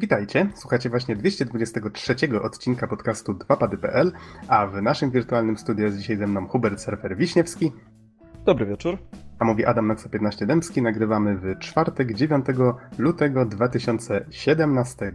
Witajcie, 0.00 0.48
słuchacie 0.54 0.90
właśnie 0.90 1.16
223 1.16 2.14
odcinka 2.42 2.86
podcastu 2.86 3.32
2pady.pl, 3.32 4.12
a 4.48 4.66
w 4.66 4.82
naszym 4.82 5.10
wirtualnym 5.10 5.58
studiu 5.58 5.84
jest 5.84 5.98
dzisiaj 5.98 6.16
ze 6.16 6.26
mną 6.26 6.46
Hubert 6.46 6.80
Surfer 6.80 7.16
Wiśniewski. 7.16 7.72
Dobry 8.44 8.66
wieczór. 8.66 8.98
A 9.38 9.44
mówi 9.44 9.64
Adam 9.64 9.86
Noxa 9.86 10.08
15 10.08 10.46
Dębski. 10.46 10.82
Nagrywamy 10.82 11.36
w 11.36 11.58
czwartek 11.58 12.14
9 12.14 12.46
lutego 12.98 13.44
2017. 13.44 15.12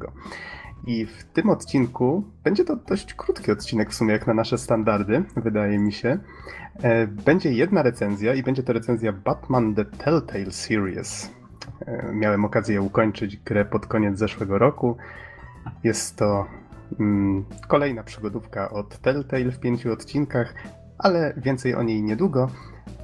I 0.87 1.05
w 1.05 1.23
tym 1.23 1.49
odcinku 1.49 2.23
będzie 2.43 2.65
to 2.65 2.75
dość 2.75 3.13
krótki 3.13 3.51
odcinek 3.51 3.89
w 3.89 3.93
sumie, 3.93 4.13
jak 4.13 4.27
na 4.27 4.33
nasze 4.33 4.57
standardy, 4.57 5.23
wydaje 5.35 5.79
mi 5.79 5.93
się. 5.93 6.19
E, 6.83 7.07
będzie 7.07 7.51
jedna 7.51 7.81
recenzja 7.81 8.33
i 8.33 8.43
będzie 8.43 8.63
to 8.63 8.73
recenzja 8.73 9.13
Batman 9.13 9.75
The 9.75 9.85
Telltale 9.85 10.51
Series. 10.51 11.31
E, 11.85 12.13
miałem 12.13 12.45
okazję 12.45 12.81
ukończyć 12.81 13.37
grę 13.37 13.65
pod 13.65 13.85
koniec 13.85 14.17
zeszłego 14.17 14.57
roku. 14.57 14.97
Jest 15.83 16.15
to 16.15 16.45
mm, 16.99 17.45
kolejna 17.67 18.03
przygodówka 18.03 18.69
od 18.69 18.97
Telltale 18.97 19.51
w 19.51 19.59
pięciu 19.59 19.93
odcinkach, 19.93 20.53
ale 20.97 21.33
więcej 21.37 21.75
o 21.75 21.83
niej 21.83 22.03
niedługo. 22.03 22.49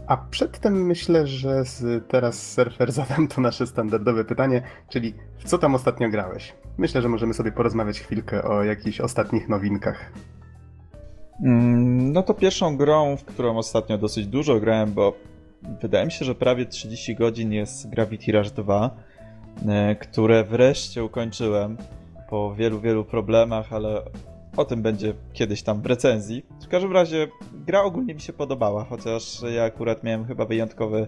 A 0.07 0.17
przedtem 0.17 0.85
myślę, 0.85 1.27
że 1.27 1.65
z, 1.65 2.07
teraz 2.07 2.51
surfer 2.51 2.91
zadam 3.01 3.27
to 3.27 3.41
nasze 3.41 3.67
standardowe 3.67 4.25
pytanie, 4.25 4.61
czyli 4.89 5.13
w 5.37 5.43
co 5.43 5.57
tam 5.57 5.75
ostatnio 5.75 6.09
grałeś? 6.09 6.53
Myślę, 6.77 7.01
że 7.01 7.09
możemy 7.09 7.33
sobie 7.33 7.51
porozmawiać 7.51 7.99
chwilkę 7.99 8.43
o 8.43 8.63
jakichś 8.63 9.01
ostatnich 9.01 9.49
nowinkach. 9.49 10.11
Mm, 11.43 12.13
no 12.13 12.23
to 12.23 12.33
pierwszą 12.33 12.77
grą, 12.77 13.17
w 13.17 13.25
którą 13.25 13.57
ostatnio 13.57 13.97
dosyć 13.97 14.27
dużo 14.27 14.59
grałem, 14.59 14.93
bo 14.93 15.13
wydaje 15.81 16.05
mi 16.05 16.11
się, 16.11 16.25
że 16.25 16.35
prawie 16.35 16.65
30 16.65 17.15
godzin 17.15 17.51
jest 17.51 17.89
Gravity 17.89 18.31
Rush 18.31 18.51
2, 18.51 18.95
e, 19.67 19.95
które 19.95 20.43
wreszcie 20.43 21.03
ukończyłem 21.03 21.77
po 22.29 22.55
wielu, 22.55 22.79
wielu 22.79 23.05
problemach, 23.05 23.73
ale 23.73 24.01
o 24.57 24.65
tym 24.65 24.81
będzie 24.81 25.13
kiedyś 25.33 25.63
tam 25.63 25.81
w 25.81 25.85
recenzji. 25.85 26.45
W 26.63 26.67
każdym 26.67 26.93
razie 26.93 27.27
gra 27.53 27.83
ogólnie 27.83 28.13
mi 28.13 28.21
się 28.21 28.33
podobała, 28.33 28.83
chociaż 28.83 29.41
ja 29.55 29.63
akurat 29.63 30.03
miałem 30.03 30.25
chyba 30.25 30.45
wyjątkowy, 30.45 31.07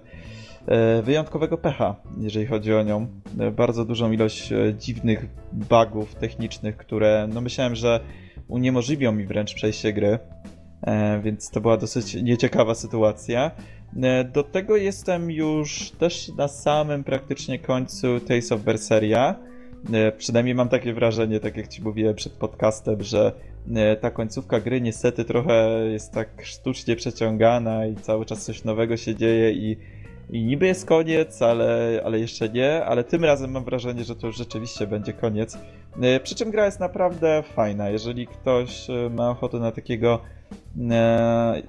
e, 0.65 1.01
wyjątkowego 1.01 1.57
pecha, 1.57 1.95
jeżeli 2.19 2.45
chodzi 2.45 2.73
o 2.73 2.83
nią. 2.83 3.07
E, 3.39 3.51
bardzo 3.51 3.85
dużą 3.85 4.11
ilość 4.11 4.53
dziwnych 4.77 5.25
bugów 5.51 6.15
technicznych, 6.15 6.77
które 6.77 7.27
no 7.33 7.41
myślałem, 7.41 7.75
że 7.75 7.99
uniemożliwią 8.47 9.11
mi 9.11 9.25
wręcz 9.25 9.53
przejście 9.53 9.93
gry, 9.93 10.19
więc 11.23 11.49
to 11.49 11.61
była 11.61 11.77
dosyć 11.77 12.15
nieciekawa 12.15 12.75
sytuacja. 12.75 13.51
E, 14.01 14.23
do 14.23 14.43
tego 14.43 14.75
jestem 14.75 15.31
już 15.31 15.91
też 15.91 16.27
na 16.37 16.47
samym 16.47 17.03
praktycznie 17.03 17.59
końcu 17.59 18.19
Tales 18.19 18.51
of 18.51 18.61
Berseria. 18.61 19.35
E, 19.93 20.11
przynajmniej 20.11 20.55
mam 20.55 20.69
takie 20.69 20.93
wrażenie, 20.93 21.39
tak 21.39 21.57
jak 21.57 21.67
ci 21.67 21.81
mówiłem 21.81 22.15
przed 22.15 22.33
podcastem, 22.33 23.03
że 23.03 23.31
e, 23.75 23.95
ta 23.95 24.11
końcówka 24.11 24.59
gry 24.59 24.81
niestety 24.81 25.25
trochę 25.25 25.69
jest 25.91 26.11
tak 26.11 26.29
sztucznie 26.43 26.95
przeciągana 26.95 27.85
i 27.85 27.95
cały 27.95 28.25
czas 28.25 28.45
coś 28.45 28.63
nowego 28.63 28.97
się 28.97 29.15
dzieje 29.15 29.51
i, 29.51 29.77
i 30.29 30.45
niby 30.45 30.67
jest 30.67 30.85
koniec, 30.85 31.41
ale, 31.41 32.01
ale 32.05 32.19
jeszcze 32.19 32.49
nie, 32.49 32.85
ale 32.85 33.03
tym 33.03 33.23
razem 33.23 33.51
mam 33.51 33.63
wrażenie, 33.63 34.03
że 34.03 34.15
to 34.15 34.27
już 34.27 34.37
rzeczywiście 34.37 34.87
będzie 34.87 35.13
koniec. 35.13 35.57
Przy 36.23 36.35
czym 36.35 36.51
gra 36.51 36.65
jest 36.65 36.79
naprawdę 36.79 37.43
fajna. 37.55 37.89
Jeżeli 37.89 38.27
ktoś 38.27 38.87
ma 39.11 39.29
ochotę 39.29 39.59
na 39.59 39.71
takiego 39.71 40.19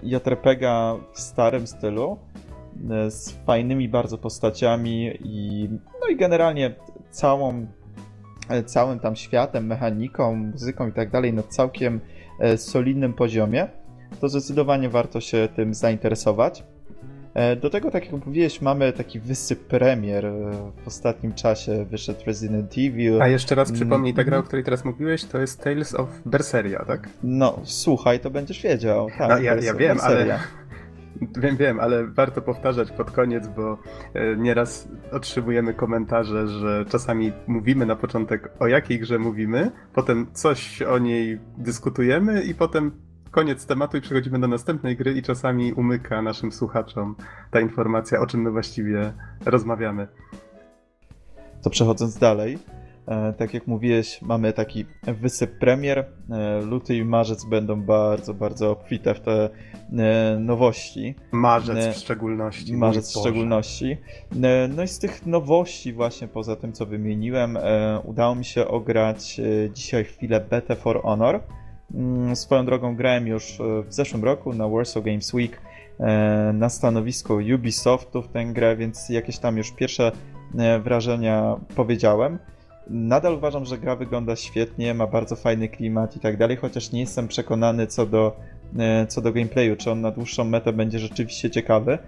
JRPGa 0.02 0.96
w 1.12 1.20
starym 1.20 1.66
stylu 1.66 2.18
e, 2.90 3.10
z 3.10 3.30
fajnymi 3.46 3.88
bardzo 3.88 4.18
postaciami 4.18 5.18
i 5.24 5.68
no 6.00 6.08
i 6.08 6.16
generalnie 6.16 6.74
całą 7.10 7.66
e, 8.48 8.62
całym 8.62 8.98
tam 9.00 9.16
światem, 9.16 9.66
mechaniką, 9.66 10.34
muzyką 10.34 10.88
i 10.88 10.92
tak 10.92 11.10
dalej 11.10 11.32
na 11.32 11.42
całkiem 11.42 12.00
solidnym 12.56 13.12
poziomie, 13.12 13.68
to 14.20 14.28
zdecydowanie 14.28 14.88
warto 14.88 15.20
się 15.20 15.48
tym 15.56 15.74
zainteresować. 15.74 16.64
Do 17.60 17.70
tego, 17.70 17.90
tak 17.90 18.12
jak 18.12 18.26
mówiłeś, 18.26 18.60
mamy 18.62 18.92
taki 18.92 19.20
wysyp 19.20 19.60
premier 19.66 20.26
w 20.84 20.86
ostatnim 20.86 21.34
czasie. 21.34 21.86
Wyszedł 21.90 22.20
Resident 22.26 22.72
Evil. 22.78 23.22
A 23.22 23.28
jeszcze 23.28 23.54
raz 23.54 23.72
przypomnij, 23.72 24.14
ta 24.14 24.24
gra, 24.24 24.36
o 24.36 24.38
mhm. 24.38 24.46
której 24.46 24.64
teraz 24.64 24.84
mówiłeś, 24.84 25.24
to 25.24 25.38
jest 25.38 25.64
Tales 25.64 25.94
of 25.94 26.08
Berseria, 26.26 26.84
tak? 26.84 27.08
No, 27.22 27.60
słuchaj, 27.64 28.20
to 28.20 28.30
będziesz 28.30 28.62
wiedział. 28.62 29.08
Tak, 29.18 29.28
no, 29.28 29.38
ja, 29.38 29.54
ja 29.54 29.74
wiem, 29.74 29.96
Berseria. 29.96 30.34
ale... 30.34 30.38
Wiem, 31.38 31.56
wiem, 31.56 31.80
ale 31.80 32.06
warto 32.06 32.42
powtarzać 32.42 32.90
pod 32.90 33.10
koniec, 33.10 33.48
bo 33.48 33.78
e, 34.14 34.36
nieraz 34.36 34.88
otrzymujemy 35.12 35.74
komentarze, 35.74 36.48
że 36.48 36.84
czasami 36.88 37.32
mówimy 37.46 37.86
na 37.86 37.96
początek 37.96 38.50
o 38.58 38.66
jakiej 38.66 39.00
grze 39.00 39.18
mówimy, 39.18 39.70
potem 39.94 40.26
coś 40.32 40.82
o 40.82 40.98
niej 40.98 41.40
dyskutujemy 41.58 42.42
i 42.42 42.54
potem 42.54 42.92
koniec 43.34 43.66
tematu 43.66 43.96
i 43.96 44.00
przechodzimy 44.00 44.40
do 44.40 44.48
następnej 44.48 44.96
gry 44.96 45.12
i 45.12 45.22
czasami 45.22 45.72
umyka 45.72 46.22
naszym 46.22 46.52
słuchaczom 46.52 47.16
ta 47.50 47.60
informacja, 47.60 48.20
o 48.20 48.26
czym 48.26 48.42
my 48.42 48.50
właściwie 48.50 49.12
rozmawiamy. 49.44 50.08
To 51.62 51.70
przechodząc 51.70 52.18
dalej, 52.18 52.58
e, 53.06 53.32
tak 53.32 53.54
jak 53.54 53.66
mówiłeś, 53.66 54.22
mamy 54.22 54.52
taki 54.52 54.84
wysyp 55.02 55.58
premier. 55.58 55.98
E, 56.30 56.60
luty 56.60 56.96
i 56.96 57.04
marzec 57.04 57.44
będą 57.44 57.82
bardzo, 57.82 58.34
bardzo 58.34 58.70
obfite 58.70 59.14
w 59.14 59.20
te 59.20 59.50
e, 59.92 60.36
nowości. 60.40 61.14
Marzec 61.32 61.96
w 61.96 61.98
szczególności. 61.98 62.76
Marzec 62.76 63.08
w 63.08 63.20
szczególności. 63.20 63.96
No 64.76 64.82
i 64.82 64.88
z 64.88 64.98
tych 64.98 65.26
nowości 65.26 65.92
właśnie, 65.92 66.28
poza 66.28 66.56
tym 66.56 66.72
co 66.72 66.86
wymieniłem, 66.86 67.58
udało 68.04 68.34
mi 68.34 68.44
się 68.44 68.68
ograć 68.68 69.40
dzisiaj 69.72 70.04
chwilę 70.04 70.40
Betę 70.40 70.76
for 70.76 71.02
Honor 71.02 71.40
swoją 72.34 72.66
drogą 72.66 72.96
grałem 72.96 73.26
już 73.26 73.60
e, 73.60 73.82
w 73.82 73.92
zeszłym 73.92 74.24
roku 74.24 74.52
na 74.52 74.68
Warsaw 74.68 75.04
Games 75.04 75.34
Week 75.34 75.60
e, 76.00 76.52
na 76.54 76.68
stanowisku 76.68 77.38
Ubisoftu 77.54 78.22
w 78.22 78.28
tę 78.28 78.44
grę, 78.44 78.76
więc 78.76 79.08
jakieś 79.08 79.38
tam 79.38 79.56
już 79.56 79.72
pierwsze 79.72 80.12
e, 80.58 80.78
wrażenia 80.78 81.56
powiedziałem. 81.76 82.38
Nadal 82.90 83.34
uważam, 83.34 83.64
że 83.64 83.78
gra 83.78 83.96
wygląda 83.96 84.36
świetnie, 84.36 84.94
ma 84.94 85.06
bardzo 85.06 85.36
fajny 85.36 85.68
klimat 85.68 86.16
i 86.16 86.20
tak 86.20 86.36
dalej, 86.36 86.56
chociaż 86.56 86.92
nie 86.92 87.00
jestem 87.00 87.28
przekonany 87.28 87.86
co 87.86 88.06
do, 88.06 88.36
co 89.08 89.20
do 89.20 89.32
gameplayu, 89.32 89.76
czy 89.76 89.90
on 89.90 90.00
na 90.00 90.10
dłuższą 90.10 90.44
metę 90.44 90.72
będzie 90.72 90.98
rzeczywiście 90.98 91.50
ciekawy. 91.50 91.98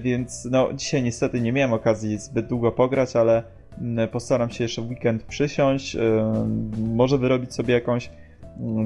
Więc 0.00 0.48
no, 0.50 0.72
dzisiaj 0.72 1.02
niestety 1.02 1.40
nie 1.40 1.52
miałem 1.52 1.72
okazji 1.72 2.18
zbyt 2.18 2.46
długo 2.46 2.72
pograć, 2.72 3.16
ale 3.16 3.42
mm, 3.80 4.08
postaram 4.08 4.50
się 4.50 4.64
jeszcze 4.64 4.82
w 4.82 4.88
weekend 4.88 5.22
przysiąść, 5.22 5.96
może 6.78 7.18
wyrobić 7.18 7.54
sobie 7.54 7.74
jakąś 7.74 8.10
Mm, 8.10 8.25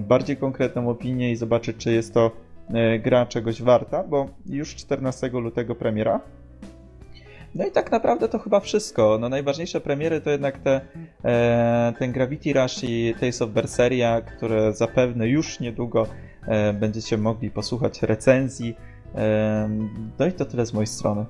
bardziej 0.08 0.36
konkretną 0.36 0.88
opinię 0.88 1.32
i 1.32 1.36
zobaczyć, 1.36 1.76
czy 1.76 1.92
jest 1.92 2.14
to 2.14 2.30
e, 2.74 2.98
gra 2.98 3.26
czegoś 3.26 3.62
warta, 3.62 4.04
bo 4.04 4.28
już 4.46 4.74
14 4.74 5.28
lutego 5.28 5.74
premiera. 5.74 6.20
No 7.54 7.66
i 7.66 7.70
tak 7.70 7.90
naprawdę 7.92 8.28
to 8.28 8.38
chyba 8.38 8.60
wszystko. 8.60 9.18
No 9.20 9.28
najważniejsze 9.28 9.80
premiery 9.80 10.20
to 10.20 10.30
jednak 10.30 10.58
te, 10.58 10.80
e, 11.24 11.92
ten 11.98 12.12
Gravity 12.12 12.52
Rush 12.52 12.84
i 12.84 13.14
Tales 13.20 13.42
of 13.42 13.50
Berseria, 13.50 14.20
które 14.20 14.72
zapewne 14.72 15.28
już 15.28 15.60
niedługo 15.60 16.06
e, 16.46 16.72
będziecie 16.72 17.18
mogli 17.18 17.50
posłuchać 17.50 18.02
recenzji. 18.02 18.76
E, 19.14 19.68
no 20.18 20.26
i 20.26 20.32
to 20.32 20.44
tyle 20.44 20.66
z 20.66 20.72
mojej 20.72 20.86
strony. 20.86 21.24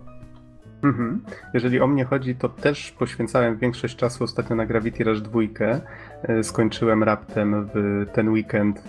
Mhm. 0.83 1.21
Jeżeli 1.55 1.81
o 1.81 1.87
mnie 1.87 2.05
chodzi, 2.05 2.35
to 2.35 2.49
też 2.49 2.93
poświęcałem 2.93 3.57
większość 3.57 3.97
czasu 3.97 4.25
ostatnio 4.25 4.57
na 4.57 4.67
Gravity 4.67 5.05
Rush 5.05 5.21
2. 5.21 5.41
E, 6.23 6.45
skończyłem 6.45 7.03
raptem 7.03 7.69
w 7.75 8.07
ten 8.13 8.29
weekend 8.29 8.83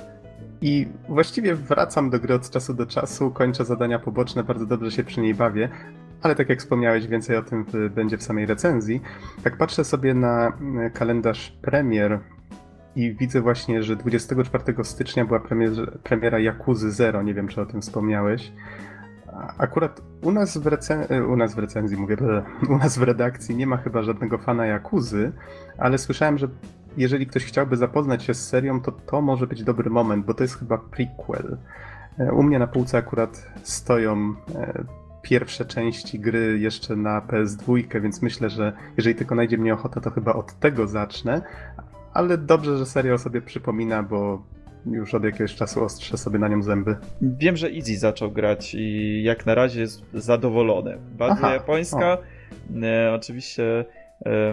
i 0.61 0.87
właściwie 1.09 1.55
wracam 1.55 2.09
do 2.09 2.19
gry 2.19 2.33
od 2.33 2.49
czasu 2.49 2.73
do 2.73 2.85
czasu, 2.85 3.31
kończę 3.31 3.65
zadania 3.65 3.99
poboczne, 3.99 4.43
bardzo 4.43 4.65
dobrze 4.65 4.91
się 4.91 5.03
przy 5.03 5.21
niej 5.21 5.35
bawię, 5.35 5.69
ale 6.21 6.35
tak 6.35 6.49
jak 6.49 6.59
wspomniałeś, 6.59 7.07
więcej 7.07 7.37
o 7.37 7.43
tym 7.43 7.65
będzie 7.95 8.17
w 8.17 8.23
samej 8.23 8.45
recenzji. 8.45 9.01
Tak 9.43 9.57
patrzę 9.57 9.83
sobie 9.83 10.13
na 10.13 10.47
e, 10.47 10.89
kalendarz 10.89 11.51
premier 11.61 12.19
i 12.95 13.15
widzę 13.15 13.41
właśnie, 13.41 13.83
że 13.83 13.95
24 13.95 14.83
stycznia 14.83 15.25
była 15.25 15.39
premier, 15.39 15.99
premiera 16.03 16.39
Yakuzy 16.39 16.91
Zero, 16.91 17.21
nie 17.21 17.33
wiem 17.33 17.47
czy 17.47 17.61
o 17.61 17.65
tym 17.65 17.81
wspomniałeś. 17.81 18.51
Akurat 19.57 20.01
u 20.21 20.31
nas, 20.31 20.57
w 20.57 20.63
recen- 20.63 21.31
u 21.33 21.35
nas 21.35 21.55
w 21.55 21.59
recenzji, 21.59 21.97
mówię, 21.97 22.17
u 22.69 22.77
nas 22.77 22.97
w 22.97 23.03
redakcji 23.03 23.55
nie 23.55 23.67
ma 23.67 23.77
chyba 23.77 24.03
żadnego 24.03 24.37
fana 24.37 24.65
Jakuzy, 24.65 25.31
ale 25.77 25.97
słyszałem, 25.97 26.37
że 26.37 26.47
jeżeli 26.97 27.27
ktoś 27.27 27.45
chciałby 27.45 27.77
zapoznać 27.77 28.23
się 28.23 28.33
z 28.33 28.47
serią, 28.47 28.81
to 28.81 28.91
to 28.91 29.21
może 29.21 29.47
być 29.47 29.63
dobry 29.63 29.89
moment, 29.89 30.25
bo 30.25 30.33
to 30.33 30.43
jest 30.43 30.59
chyba 30.59 30.77
prequel. 30.77 31.57
E, 32.19 32.33
u 32.33 32.43
mnie 32.43 32.59
na 32.59 32.67
półce 32.67 32.97
akurat 32.97 33.47
stoją 33.63 34.35
e, 34.55 34.83
pierwsze 35.21 35.65
części 35.65 36.19
gry 36.19 36.59
jeszcze 36.59 36.95
na 36.95 37.21
PS2, 37.21 38.01
więc 38.01 38.21
myślę, 38.21 38.49
że 38.49 38.73
jeżeli 38.97 39.15
tylko 39.15 39.35
najdzie 39.35 39.57
mnie 39.57 39.73
ochota, 39.73 40.01
to 40.01 40.11
chyba 40.11 40.33
od 40.33 40.59
tego 40.59 40.87
zacznę. 40.87 41.41
Ale 42.13 42.37
dobrze, 42.37 42.77
że 42.77 42.85
serial 42.85 43.19
sobie 43.19 43.41
przypomina, 43.41 44.03
bo 44.03 44.43
już 44.85 45.13
od 45.13 45.23
jakiegoś 45.23 45.55
czasu 45.55 45.83
ostrzę 45.83 46.17
sobie 46.17 46.39
na 46.39 46.47
nią 46.47 46.63
zęby. 46.63 46.95
Wiem, 47.21 47.57
że 47.57 47.67
Easy 47.67 47.97
zaczął 47.97 48.31
grać 48.31 48.75
i 48.75 49.23
jak 49.23 49.45
na 49.45 49.55
razie 49.55 49.81
jest 49.81 50.03
zadowolony. 50.13 50.97
Bardzo 51.17 51.49
japońska. 51.49 52.17
E, 52.83 53.13
oczywiście 53.13 53.85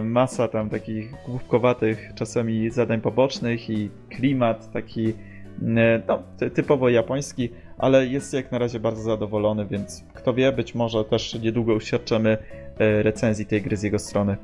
masa 0.03 0.47
tam 0.47 0.69
takich 0.69 1.11
główkowatych 1.25 2.11
czasami 2.15 2.69
zadań 2.69 3.01
pobocznych 3.01 3.69
i 3.69 3.89
klimat 4.09 4.71
taki 4.71 5.13
no, 6.07 6.23
typowo 6.53 6.89
japoński, 6.89 7.49
ale 7.77 8.07
jest 8.07 8.33
jak 8.33 8.51
na 8.51 8.57
razie 8.57 8.79
bardzo 8.79 9.01
zadowolony, 9.01 9.65
więc 9.65 10.03
kto 10.13 10.33
wie, 10.33 10.51
być 10.51 10.75
może 10.75 11.05
też 11.05 11.39
niedługo 11.41 11.73
uświadczymy 11.73 12.37
recenzji 12.79 13.45
tej 13.45 13.61
gry 13.61 13.77
z 13.77 13.83
jego 13.83 13.99
strony. 13.99 14.37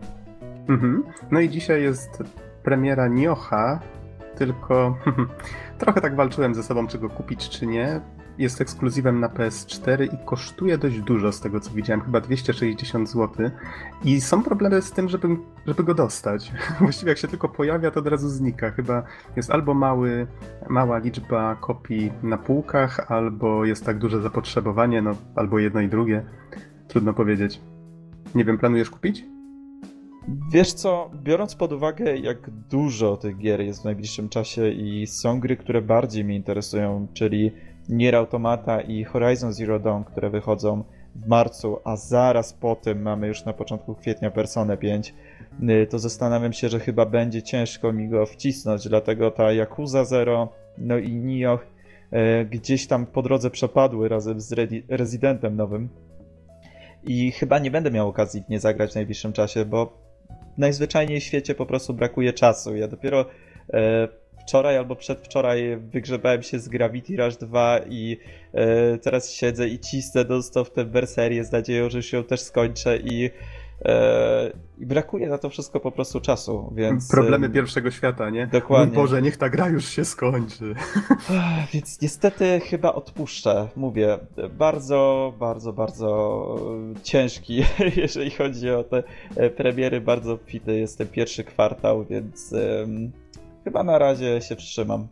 Mhm. 0.70 1.04
No 1.32 1.40
i 1.40 1.50
dzisiaj 1.50 1.84
jest 1.84 2.24
premiera 2.64 3.08
Nioha, 3.08 3.80
tylko 4.38 4.98
trochę 5.80 6.02
tak 6.02 6.16
walczyłem 6.16 6.56
ze 6.56 6.64
sobą, 6.64 6.88
czy 6.88 7.00
go 7.00 7.10
kupić, 7.10 7.50
czy 7.50 7.68
nie. 7.68 8.02
Jest 8.38 8.62
ekskluzywem 8.62 9.20
na 9.20 9.30
PS4 9.30 10.14
i 10.14 10.26
kosztuje 10.26 10.78
dość 10.78 11.00
dużo 11.00 11.32
z 11.32 11.40
tego 11.40 11.60
co 11.60 11.72
widziałem, 11.72 12.02
chyba 12.02 12.22
260 12.22 13.10
zł. 13.10 13.50
I 14.04 14.22
są 14.22 14.44
problemy 14.44 14.82
z 14.82 14.92
tym, 14.92 15.10
żeby, 15.10 15.28
żeby 15.68 15.84
go 15.84 15.94
dostać. 15.94 16.52
Właściwie 16.80 17.10
jak 17.10 17.18
się 17.18 17.28
tylko 17.28 17.50
pojawia, 17.50 17.92
to 17.92 18.00
od 18.00 18.08
razu 18.08 18.30
znika. 18.30 18.72
Chyba 18.72 19.04
jest 19.36 19.52
albo 19.52 19.74
mały, 19.74 20.28
mała 20.70 20.98
liczba 20.98 21.56
kopii 21.56 22.12
na 22.24 22.38
półkach, 22.38 23.12
albo 23.12 23.66
jest 23.66 23.86
tak 23.86 23.98
duże 23.98 24.22
zapotrzebowanie, 24.22 25.02
no 25.02 25.12
albo 25.36 25.60
jedno 25.60 25.82
i 25.82 25.88
drugie. 25.88 26.26
Trudno 26.88 27.14
powiedzieć. 27.14 27.62
Nie 28.36 28.46
wiem, 28.46 28.58
planujesz 28.58 28.90
kupić? 28.90 29.35
Wiesz 30.28 30.74
co, 30.74 31.10
biorąc 31.24 31.56
pod 31.56 31.72
uwagę, 31.72 32.18
jak 32.18 32.50
dużo 32.50 33.18
tych 33.18 33.38
gier 33.38 33.62
jest 33.62 33.82
w 33.82 33.86
najbliższym 33.86 34.30
czasie 34.30 34.70
i 34.70 35.08
są 35.08 35.40
gry, 35.40 35.58
które 35.58 35.82
bardziej 35.82 36.24
mnie 36.24 36.36
interesują, 36.36 37.08
czyli 37.14 37.52
Nier 37.90 38.16
Automata 38.16 38.82
i 38.82 39.04
Horizon 39.04 39.54
Zero 39.54 39.80
Dawn, 39.80 40.04
które 40.04 40.30
wychodzą 40.30 40.84
w 41.16 41.28
marcu, 41.28 41.78
a 41.84 41.96
zaraz 41.96 42.54
po 42.54 42.76
tym 42.76 43.02
mamy 43.02 43.28
już 43.28 43.46
na 43.46 43.54
początku 43.54 43.96
kwietnia 43.96 44.32
Personę 44.32 44.78
5, 44.78 45.14
y, 45.70 45.88
to 45.90 46.00
zastanawiam 46.00 46.54
się, 46.54 46.70
że 46.70 46.80
chyba 46.80 47.06
będzie 47.06 47.44
ciężko 47.44 47.94
mi 47.94 48.10
go 48.10 48.26
wcisnąć, 48.26 48.88
dlatego 48.88 49.32
ta 49.32 49.52
Yakuza 49.52 50.06
Zero, 50.06 50.50
no 50.78 50.98
i 50.98 51.16
Nioh 51.16 51.66
y, 52.14 52.46
gdzieś 52.46 52.88
tam 52.88 53.06
po 53.06 53.22
drodze 53.22 53.50
przepadły 53.50 54.10
razem 54.10 54.42
z 54.42 54.56
Residentem 54.90 55.56
nowym. 55.56 55.90
I 57.04 57.32
chyba 57.32 57.60
nie 57.60 57.72
będę 57.72 57.92
miał 57.92 58.10
okazji 58.10 58.44
w 58.44 58.50
nie 58.50 58.60
zagrać 58.60 58.92
w 58.92 58.96
najbliższym 58.96 59.34
czasie, 59.34 59.66
bo 59.66 60.05
najzwyczajniej 60.58 61.20
w 61.20 61.24
świecie 61.24 61.56
po 61.56 61.66
prostu 61.66 61.94
brakuje 61.94 62.34
czasu. 62.34 62.76
Ja 62.76 62.88
dopiero 62.88 63.26
e, 63.74 64.08
wczoraj 64.42 64.78
albo 64.78 64.96
przedwczoraj 64.96 65.78
wygrzebałem 65.78 66.44
się 66.44 66.60
z 66.60 66.70
Gravity 66.70 67.18
Rush 67.18 67.38
2 67.38 67.80
i 67.90 68.18
e, 68.54 68.98
teraz 68.98 69.32
siedzę 69.32 69.68
i 69.68 69.80
cisnę 69.80 70.26
w 70.66 70.70
tę 70.70 70.86
berserię 70.86 71.44
z 71.44 71.52
nadzieją, 71.52 71.90
że 71.90 71.98
już 71.98 72.14
ją 72.14 72.24
też 72.24 72.42
skończę 72.42 72.98
i 72.98 73.30
i 74.78 74.86
brakuje 74.86 75.30
na 75.30 75.38
to 75.38 75.50
wszystko 75.50 75.80
po 75.80 75.92
prostu 75.92 76.22
czasu, 76.22 76.74
więc... 76.76 77.12
Problemy 77.12 77.50
pierwszego 77.50 77.92
świata, 77.92 78.30
nie? 78.30 78.48
Dokładnie. 78.48 78.88
Mój 78.88 78.96
Boże, 78.96 79.22
niech 79.22 79.38
ta 79.38 79.50
gra 79.50 79.70
już 79.70 79.86
się 79.86 80.06
skończy. 80.06 80.76
Więc 81.74 82.02
niestety 82.02 82.60
chyba 82.60 82.94
odpuszczę. 82.94 83.68
Mówię, 83.76 84.18
bardzo, 84.58 85.34
bardzo, 85.40 85.74
bardzo 85.74 86.60
ciężki, 87.04 87.64
jeżeli 87.98 88.32
chodzi 88.32 88.70
o 88.70 88.84
te 88.84 89.04
premiery. 89.58 90.02
Bardzo 90.02 90.34
obfity 90.34 90.80
jest 90.80 90.98
ten 90.98 91.08
pierwszy 91.08 91.44
kwartał, 91.44 92.06
więc 92.06 92.54
chyba 93.64 93.84
na 93.84 93.98
razie 93.98 94.42
się 94.42 94.56
wstrzymam. 94.56 95.08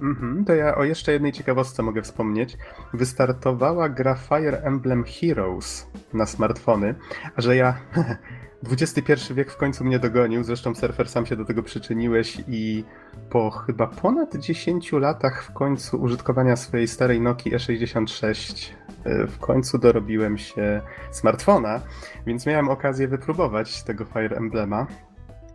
Mhm, 0.00 0.44
to 0.44 0.54
ja 0.54 0.74
o 0.74 0.84
jeszcze 0.84 1.12
jednej 1.12 1.32
ciekawostce 1.32 1.82
mogę 1.82 2.02
wspomnieć. 2.02 2.56
Wystartowała 2.94 3.88
gra 3.88 4.14
Fire 4.14 4.60
Emblem 4.62 5.04
Heroes 5.04 5.86
na 6.12 6.26
smartfony, 6.26 6.94
a 7.36 7.40
że 7.40 7.56
ja 7.56 7.76
XXI 8.70 9.34
wiek 9.34 9.50
w 9.50 9.56
końcu 9.56 9.84
mnie 9.84 9.98
dogonił, 9.98 10.44
zresztą 10.44 10.74
Surfer 10.74 11.08
sam 11.08 11.26
się 11.26 11.36
do 11.36 11.44
tego 11.44 11.62
przyczyniłeś 11.62 12.42
i 12.48 12.84
po 13.30 13.50
chyba 13.50 13.86
ponad 13.86 14.36
10 14.36 14.92
latach 14.92 15.44
w 15.44 15.52
końcu 15.52 16.02
użytkowania 16.02 16.56
swojej 16.56 16.88
starej 16.88 17.20
Nokii 17.20 17.52
E66 17.52 18.72
e, 19.04 19.26
w 19.26 19.38
końcu 19.38 19.78
dorobiłem 19.78 20.38
się 20.38 20.80
smartfona, 21.10 21.80
więc 22.26 22.46
miałem 22.46 22.68
okazję 22.68 23.08
wypróbować 23.08 23.82
tego 23.82 24.04
Fire 24.04 24.36
Emblema. 24.36 24.86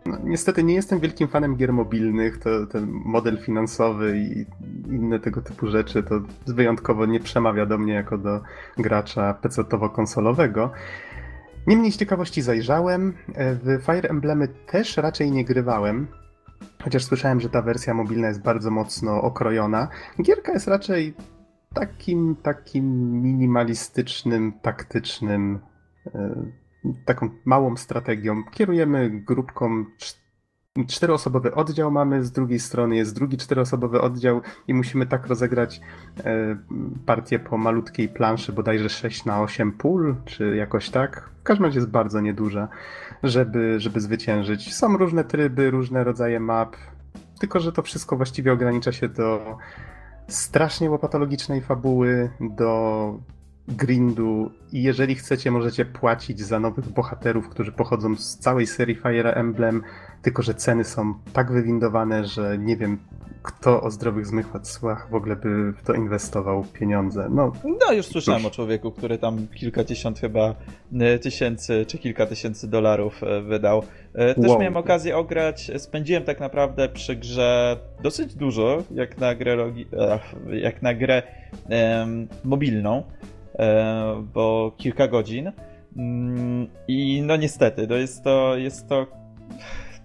No, 0.06 0.18
niestety 0.24 0.64
nie 0.64 0.74
jestem 0.74 1.00
wielkim 1.00 1.28
fanem 1.28 1.56
gier 1.56 1.72
mobilnych, 1.72 2.38
to 2.38 2.66
ten 2.66 2.90
model 2.90 3.38
finansowy 3.38 4.18
i 4.18 4.46
inne 4.94 5.18
tego 5.18 5.42
typu 5.42 5.66
rzeczy 5.66 6.02
to 6.02 6.20
wyjątkowo 6.46 7.06
nie 7.06 7.20
przemawia 7.20 7.66
do 7.66 7.78
mnie 7.78 7.92
jako 7.92 8.18
do 8.18 8.40
gracza 8.78 9.34
PC-towo-konsolowego. 9.42 10.70
Niemniej 11.66 11.92
z 11.92 11.96
ciekawości 11.96 12.42
zajrzałem. 12.42 13.14
E, 13.34 13.54
w 13.54 13.82
Fire 13.82 14.08
Emblemy 14.08 14.48
też 14.48 14.96
raczej 14.96 15.30
nie 15.30 15.44
grywałem, 15.44 16.06
chociaż 16.82 17.04
słyszałem, 17.04 17.40
że 17.40 17.50
ta 17.50 17.62
wersja 17.62 17.94
mobilna 17.94 18.28
jest 18.28 18.42
bardzo 18.42 18.70
mocno 18.70 19.22
okrojona. 19.22 19.88
Gierka 20.22 20.52
jest 20.52 20.68
raczej 20.68 21.14
takim, 21.74 22.36
takim 22.42 23.12
minimalistycznym, 23.22 24.52
taktycznym, 24.62 25.58
e, 26.14 26.34
taką 27.04 27.30
małą 27.44 27.76
strategią. 27.76 28.44
Kierujemy 28.50 29.10
grupką 29.10 29.84
czteroosobowy 30.86 31.54
oddział 31.54 31.90
mamy, 31.90 32.24
z 32.24 32.32
drugiej 32.32 32.60
strony 32.60 32.96
jest 32.96 33.14
drugi 33.14 33.36
czteroosobowy 33.36 34.00
oddział 34.00 34.40
i 34.68 34.74
musimy 34.74 35.06
tak 35.06 35.26
rozegrać 35.26 35.80
e, 36.24 36.56
partię 37.06 37.38
po 37.38 37.58
malutkiej 37.58 38.08
planszy, 38.08 38.52
bodajże 38.52 38.88
6 38.88 39.24
na 39.24 39.42
8 39.42 39.72
pól, 39.72 40.16
czy 40.24 40.56
jakoś 40.56 40.90
tak. 40.90 41.30
W 41.40 41.42
każdym 41.42 41.66
razie 41.66 41.78
jest 41.78 41.90
bardzo 41.90 42.20
nieduża, 42.20 42.68
żeby, 43.22 43.80
żeby 43.80 44.00
zwyciężyć. 44.00 44.74
Są 44.74 44.96
różne 44.96 45.24
tryby, 45.24 45.70
różne 45.70 46.04
rodzaje 46.04 46.40
map, 46.40 46.76
tylko 47.40 47.60
że 47.60 47.72
to 47.72 47.82
wszystko 47.82 48.16
właściwie 48.16 48.52
ogranicza 48.52 48.92
się 48.92 49.08
do 49.08 49.56
strasznie 50.28 50.90
łopatologicznej 50.90 51.60
fabuły, 51.60 52.30
do 52.40 53.14
grindu 53.70 54.50
i 54.72 54.82
jeżeli 54.82 55.14
chcecie, 55.14 55.50
możecie 55.50 55.84
płacić 55.84 56.40
za 56.40 56.60
nowych 56.60 56.88
bohaterów, 56.88 57.48
którzy 57.48 57.72
pochodzą 57.72 58.16
z 58.16 58.38
całej 58.38 58.66
serii 58.66 58.94
Fire 58.94 59.34
Emblem, 59.34 59.82
tylko 60.22 60.42
że 60.42 60.54
ceny 60.54 60.84
są 60.84 61.14
tak 61.32 61.52
wywindowane, 61.52 62.24
że 62.24 62.58
nie 62.58 62.76
wiem, 62.76 62.98
kto 63.42 63.82
o 63.82 63.90
zdrowych 63.90 64.26
zmysłach 64.26 65.10
w 65.10 65.14
ogóle 65.14 65.36
by 65.36 65.72
w 65.72 65.82
to 65.82 65.94
inwestował 65.94 66.64
pieniądze. 66.72 67.28
No, 67.30 67.52
no 67.64 67.92
już 67.92 68.06
słyszałem 68.06 68.46
o 68.46 68.50
człowieku, 68.50 68.90
który 68.90 69.18
tam 69.18 69.46
kilkadziesiąt 69.48 70.18
chyba 70.18 70.54
e, 71.00 71.18
tysięcy 71.18 71.86
czy 71.86 71.98
kilka 71.98 72.26
tysięcy 72.26 72.68
dolarów 72.68 73.22
e, 73.22 73.42
wydał. 73.42 73.82
E, 74.14 74.34
też 74.34 74.48
wow. 74.48 74.58
miałem 74.58 74.76
okazję 74.76 75.16
ograć, 75.16 75.70
spędziłem 75.76 76.22
tak 76.22 76.40
naprawdę 76.40 76.88
przy 76.88 77.16
grze 77.16 77.76
dosyć 78.02 78.34
dużo, 78.34 78.82
jak 78.90 79.18
na 79.18 79.34
grę, 79.34 79.72
jak 80.52 80.82
na 80.82 80.94
grę 80.94 81.22
um, 81.68 82.28
mobilną. 82.44 83.02
E, 83.60 84.22
bo 84.34 84.72
kilka 84.76 85.08
godzin. 85.08 85.52
Mm, 85.96 86.68
I 86.88 87.22
no 87.22 87.36
niestety, 87.36 87.86
to 87.86 87.94
jest 87.94 88.24
to, 88.24 88.56
jest 88.56 88.88
to 88.88 89.06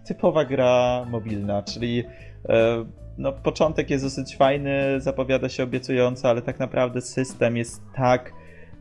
typowa 0.05 0.45
gra 0.45 1.05
mobilna, 1.09 1.63
czyli 1.63 2.03
e, 2.50 2.85
no, 3.17 3.33
początek 3.33 3.89
jest 3.89 4.03
dosyć 4.03 4.35
fajny, 4.35 5.01
zapowiada 5.01 5.50
się 5.50 5.63
obiecująco, 5.63 6.29
ale 6.29 6.41
tak 6.41 6.59
naprawdę 6.59 7.01
system 7.01 7.57
jest 7.57 7.81
tak 7.95 8.33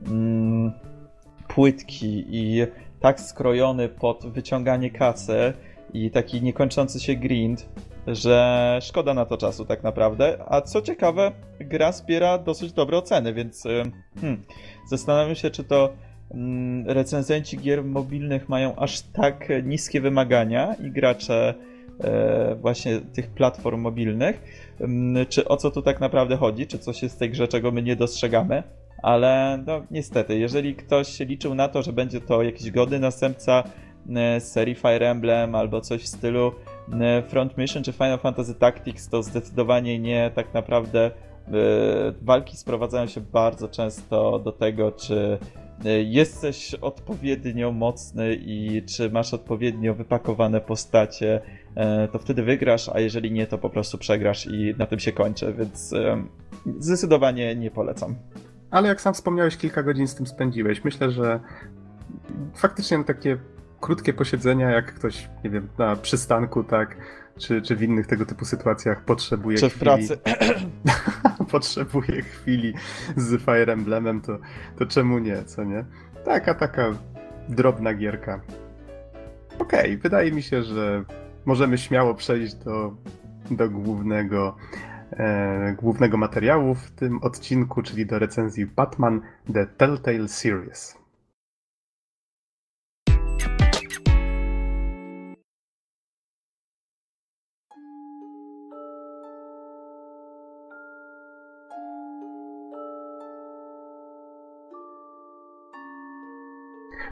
mm, 0.07 0.73
płytki 1.49 2.25
i 2.28 2.66
tak 3.00 3.21
skrojony 3.21 3.88
pod 3.88 4.26
wyciąganie 4.26 4.90
kasy 4.90 5.52
i 5.93 6.11
taki 6.11 6.43
niekończący 6.43 7.00
się 7.00 7.14
grind, 7.14 7.69
że 8.06 8.78
szkoda 8.82 9.14
na 9.14 9.25
to 9.25 9.37
czasu 9.37 9.64
tak 9.64 9.82
naprawdę. 9.82 10.38
A 10.46 10.61
co 10.61 10.82
ciekawe, 10.82 11.32
gra 11.61 11.92
zbiera 11.92 12.38
dosyć 12.38 12.73
dobre 12.73 12.99
oceny, 12.99 13.34
więc 13.34 13.66
y, 13.66 13.82
hmm, 14.20 14.42
zastanawiam 14.90 15.34
się, 15.34 15.50
czy 15.50 15.64
to 15.64 15.92
hmm, 16.32 16.88
recenzenci 16.88 17.58
gier 17.58 17.84
mobilnych 17.84 18.49
mają 18.49 18.76
aż 18.76 19.00
tak 19.00 19.49
niskie 19.64 20.00
wymagania 20.00 20.75
i 20.75 20.90
gracze 20.90 21.54
e, 22.04 22.54
właśnie 22.54 23.00
tych 23.00 23.30
platform 23.30 23.80
mobilnych, 23.80 24.42
hmm, 24.78 25.26
czy 25.26 25.49
o 25.49 25.56
co 25.56 25.70
tu 25.70 25.82
tak 25.82 26.00
naprawdę 26.00 26.37
chodzi, 26.37 26.66
czy 26.66 26.78
coś 26.78 27.02
jest 27.02 27.16
w 27.16 27.18
tej 27.18 27.30
grze, 27.30 27.49
czego 27.49 27.70
my 27.70 27.82
nie 27.82 27.96
dostrzegamy. 27.96 28.62
Ale 29.02 29.62
no 29.66 29.82
niestety, 29.90 30.38
jeżeli 30.38 30.75
ktoś 30.75 31.20
liczył 31.20 31.54
na 31.54 31.68
to, 31.68 31.82
że 31.82 31.92
będzie 31.92 32.20
to 32.20 32.42
jakiś 32.42 32.70
godny 32.70 32.99
następca 32.99 33.64
e, 34.16 34.40
serii 34.40 34.75
Fire 34.75 35.11
Emblem 35.11 35.54
albo 35.54 35.80
coś 35.80 36.02
w 36.02 36.06
stylu 36.06 36.52
Front 37.29 37.59
Mission 37.59 37.83
czy 37.83 37.93
Final 37.93 38.19
Fantasy 38.19 38.55
Tactics 38.55 39.09
to 39.09 39.23
zdecydowanie 39.23 39.99
nie 39.99 40.31
tak 40.35 40.55
naprawdę 40.55 41.07
e, 41.07 41.11
walki 42.23 42.57
sprowadzają 42.57 43.07
się 43.07 43.21
bardzo 43.21 43.69
często 43.69 44.38
do 44.38 44.53
tego, 44.53 44.93
czy 44.93 45.38
e, 45.85 46.03
jesteś 46.03 46.75
odpowiednio 46.75 47.73
mocny 47.73 48.35
i 48.35 48.83
czy 48.83 49.11
masz 49.11 49.35
odpowiednio 49.35 49.95
wypakowane 49.95 50.61
postacie, 50.61 51.41
to 52.12 52.19
wtedy 52.19 52.43
wygrasz, 52.43 52.88
a 52.88 53.00
jeżeli 53.00 53.33
nie, 53.33 53.47
to 53.47 53.59
po 53.59 53.71
prostu 53.71 53.99
przegrasz 53.99 54.47
i 54.47 54.75
na 54.79 54.87
tym 54.87 54.99
się 54.99 55.12
kończy, 55.12 55.55
więc 55.59 55.95
zdecydowanie 56.79 57.57
nie 57.57 57.71
polecam. 57.71 58.14
Ale 58.71 58.88
jak 58.88 59.00
sam 59.00 59.14
wspomniałeś, 59.14 59.57
kilka 59.57 59.83
godzin 59.83 60.09
z 60.09 60.14
tym 60.14 60.26
spędziłeś. 60.26 60.85
Myślę, 60.85 61.11
że 61.11 61.41
faktycznie 62.55 63.05
takie 63.05 63.38
krótkie 63.85 64.12
posiedzenia, 64.12 64.71
jak 64.71 64.95
ktoś, 64.95 65.29
nie 65.45 65.50
wiem, 65.50 65.69
na 65.79 65.97
przystanku, 65.97 66.64
tak, 66.64 66.97
czy, 67.38 67.62
czy 67.62 67.76
w 67.76 67.83
innych 67.83 68.07
tego 68.07 68.26
typu 68.26 68.45
sytuacjach 68.45 69.05
potrzebuje 69.05 69.59
czy 69.59 69.69
w 69.69 69.73
chwili... 69.73 69.85
pracy. 69.85 70.19
potrzebuje 71.53 72.23
chwili 72.23 72.75
z 73.17 73.43
Fire 73.43 73.73
Emblemem, 73.73 74.21
to, 74.21 74.38
to 74.79 74.87
czemu 74.87 75.19
nie, 75.19 75.45
co 75.45 75.64
nie? 75.64 75.85
Taka, 76.25 76.55
taka 76.55 76.93
drobna 77.49 77.95
gierka. 77.95 78.41
Okej, 79.59 79.81
okay, 79.81 79.97
wydaje 79.97 80.33
mi 80.33 80.43
się, 80.43 80.62
że 80.62 81.05
możemy 81.45 81.79
śmiało 81.79 82.14
przejść 82.14 82.55
do, 82.55 82.95
do 83.50 83.71
głównego, 83.71 84.57
e, 85.12 85.75
głównego 85.79 86.17
materiału 86.17 86.75
w 86.75 86.91
tym 86.91 87.19
odcinku, 87.23 87.83
czyli 87.83 88.07
do 88.07 88.19
recenzji 88.19 88.67
Batman 88.67 89.21
The 89.53 89.67
Telltale 89.67 90.29
Series. 90.29 91.03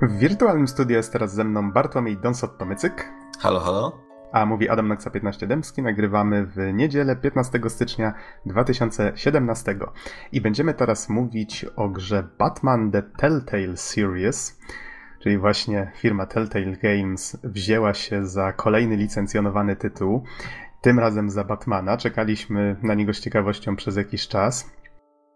W 0.03 0.19
wirtualnym 0.19 0.69
studiu 0.69 0.97
jest 0.97 1.13
teraz 1.13 1.35
ze 1.35 1.45
mną 1.45 1.73
Bartłomiej 1.73 2.19
Donsot-Tomycyk. 2.19 2.93
Halo, 3.41 3.61
halo. 3.61 3.99
A 4.33 4.47
mówi 4.47 4.69
Adam 4.69 4.89
Noxa 4.89 5.11
15 5.11 5.47
Dębski. 5.47 5.83
Nagrywamy 5.83 6.47
w 6.47 6.57
niedzielę 6.73 7.17
15 7.17 7.61
stycznia 7.69 8.15
2017. 8.47 9.79
I 10.33 10.41
będziemy 10.41 10.75
teraz 10.75 11.09
mówić 11.09 11.67
o 11.77 11.89
grze 11.89 12.29
Batman 12.39 12.91
The 12.91 13.03
Telltale 13.03 13.77
Series. 13.77 14.61
Czyli 15.21 15.39
właśnie 15.39 15.93
firma 15.97 16.27
Telltale 16.27 16.77
Games 16.77 17.39
wzięła 17.45 17.95
się 17.95 18.27
za 18.27 18.53
kolejny 18.53 18.97
licencjonowany 18.97 19.77
tytuł. 19.77 20.25
Tym 20.81 20.99
razem 20.99 21.31
za 21.31 21.45
Batmana. 21.45 21.97
Czekaliśmy 21.97 22.77
na 22.83 22.95
niego 22.95 23.15
z 23.15 23.21
ciekawością 23.21 23.77
przez 23.77 23.97
jakiś 23.97 24.29
czas. 24.29 24.71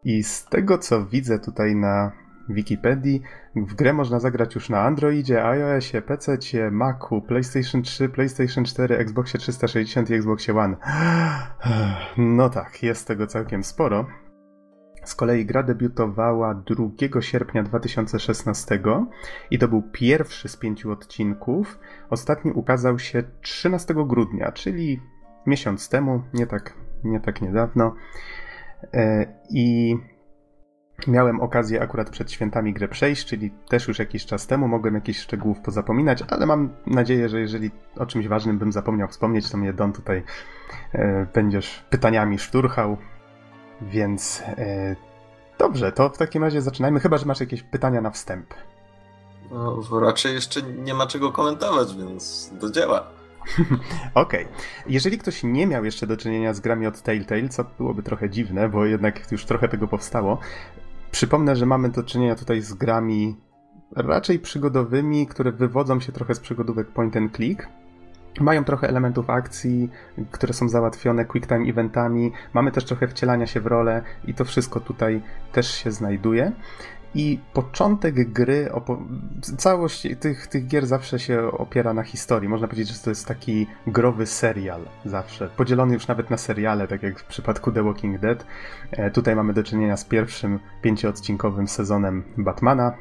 I 0.04 0.23
z 0.23 0.44
tego 0.44 0.78
co 0.78 1.06
widzę 1.06 1.38
tutaj 1.38 1.76
na 1.76 2.25
Wikipedii. 2.49 3.23
W 3.57 3.75
grę 3.75 3.93
można 3.93 4.21
zagrać 4.21 4.55
już 4.55 4.69
na 4.69 4.81
Androidzie, 4.81 5.45
iOSie, 5.45 6.03
PC, 6.03 6.38
Macu, 6.71 7.23
PlayStation 7.23 7.83
3, 7.83 8.09
PlayStation 8.09 8.65
4, 8.65 8.97
Xboxie 8.97 9.41
360 9.41 10.11
i 10.11 10.15
Xboxie 10.15 10.59
One. 10.59 10.76
No 12.17 12.50
tak, 12.50 12.83
jest 12.83 13.09
tego 13.09 13.26
całkiem 13.26 13.65
sporo. 13.65 14.07
Z 15.05 15.15
kolei 15.15 15.47
gra 15.47 15.62
debiutowała 15.62 16.55
2 16.55 17.21
sierpnia 17.21 17.62
2016 17.62 18.81
i 19.50 19.59
to 19.59 19.69
był 19.69 19.83
pierwszy 19.83 20.49
z 20.49 20.57
pięciu 20.57 20.91
odcinków. 20.91 21.79
Ostatni 22.11 22.53
ukazał 22.53 22.99
się 22.99 23.23
13 23.41 23.95
grudnia, 23.95 24.53
czyli 24.53 25.00
miesiąc 25.47 25.88
temu, 25.88 26.23
nie 26.35 26.47
tak, 26.47 26.75
nie 27.05 27.21
tak 27.21 27.43
niedawno. 27.43 27.95
E, 28.95 29.26
I 29.50 29.97
Miałem 31.07 31.41
okazję 31.41 31.83
akurat 31.83 32.11
przed 32.11 32.33
świętami 32.33 32.73
grę 32.73 32.88
przejść, 32.88 33.26
czyli 33.26 33.50
też 33.69 33.88
już 33.88 33.99
jakiś 33.99 34.26
czas 34.26 34.47
temu 34.47 34.69
mogłem 34.69 34.95
jakichś 34.95 35.21
szczegółów 35.21 35.61
pozapominać, 35.61 36.23
ale 36.29 36.47
mam 36.47 36.71
nadzieję, 36.87 37.29
że 37.29 37.41
jeżeli 37.41 37.71
o 37.97 38.07
czymś 38.07 38.29
ważnym 38.29 38.59
bym 38.59 38.73
zapomniał 38.73 39.09
wspomnieć, 39.09 39.50
to 39.50 39.59
mnie 39.59 39.73
Don 39.73 39.93
tutaj 39.93 40.23
e, 40.93 41.26
będziesz 41.35 41.85
pytaniami 41.91 42.38
szturchał. 42.38 42.97
Więc 43.81 44.43
e, 44.47 44.97
dobrze, 45.59 45.93
to 45.93 46.09
w 46.09 46.19
takim 46.19 46.45
razie 46.45 46.62
zaczynajmy, 46.62 47.00
chyba 47.00 47.19
że 47.19 47.26
masz 47.26 47.41
jakieś 47.41 47.62
pytania 47.62 48.00
na 48.00 48.11
wstęp. 48.11 48.55
No, 49.50 50.00
raczej 50.00 50.35
jeszcze 50.35 50.62
nie 50.62 50.95
ma 50.95 51.07
czego 51.07 51.33
komentować, 51.33 51.97
więc 51.97 52.53
do 52.61 52.71
dzieła. 52.71 53.07
Okej. 54.15 54.45
Okay. 54.45 54.57
Jeżeli 54.87 55.19
ktoś 55.19 55.43
nie 55.43 55.67
miał 55.67 55.85
jeszcze 55.85 56.07
do 56.07 56.17
czynienia 56.17 56.55
z 56.55 56.61
grami 56.61 56.87
od 56.87 57.03
Telltale, 57.03 57.49
co 57.49 57.65
byłoby 57.79 58.03
trochę 58.03 58.31
dziwne, 58.31 58.69
bo 58.69 58.85
jednak 58.85 59.33
już 59.33 59.45
trochę 59.45 59.69
tego 59.69 59.88
powstało, 59.88 60.38
Przypomnę, 61.16 61.56
że 61.56 61.66
mamy 61.66 61.88
do 61.88 62.02
czynienia 62.02 62.35
tutaj 62.35 62.61
z 62.61 62.75
grami 62.75 63.37
raczej 63.96 64.38
przygodowymi, 64.38 65.26
które 65.26 65.52
wywodzą 65.52 66.00
się 66.00 66.12
trochę 66.12 66.35
z 66.35 66.40
przygodówek 66.40 66.88
point 66.88 67.16
and 67.16 67.37
click. 67.37 67.68
Mają 68.40 68.64
trochę 68.64 68.88
elementów 68.88 69.30
akcji, 69.30 69.90
które 70.30 70.52
są 70.52 70.68
załatwione 70.68 71.25
quick 71.25 71.49
time 71.49 71.70
eventami. 71.70 72.32
Mamy 72.54 72.73
też 72.73 72.85
trochę 72.85 73.08
wcielania 73.08 73.46
się 73.46 73.61
w 73.61 73.66
rolę 73.66 74.02
i 74.25 74.35
to 74.35 74.44
wszystko 74.44 74.80
tutaj 74.80 75.23
też 75.52 75.75
się 75.75 75.90
znajduje. 75.90 76.52
I 77.16 77.38
początek 77.52 78.32
gry, 78.32 78.70
całość 79.58 80.08
tych, 80.20 80.46
tych 80.46 80.66
gier 80.66 80.87
zawsze 80.87 81.18
się 81.18 81.52
opiera 81.52 81.94
na 81.94 82.02
historii. 82.02 82.49
Można 82.49 82.68
powiedzieć, 82.68 82.96
że 82.96 83.02
to 83.02 83.11
jest 83.11 83.26
taki 83.26 83.66
growy 83.87 84.26
serial 84.26 84.80
zawsze. 85.04 85.49
Podzielony 85.56 85.94
już 85.94 86.08
nawet 86.08 86.30
na 86.30 86.37
seriale, 86.37 86.88
tak 86.88 87.02
jak 87.02 87.20
w 87.20 87.25
przypadku 87.25 87.73
The 87.73 87.82
Walking 87.82 88.20
Dead. 88.20 88.46
E, 88.90 89.11
tutaj 89.11 89.37
mamy 89.37 89.52
do 89.52 89.62
czynienia 89.62 89.96
z 89.96 90.04
pierwszym 90.04 90.58
pięcioodcinkowym 90.82 91.68
sezonem 91.68 92.23
Batmana. 92.37 92.92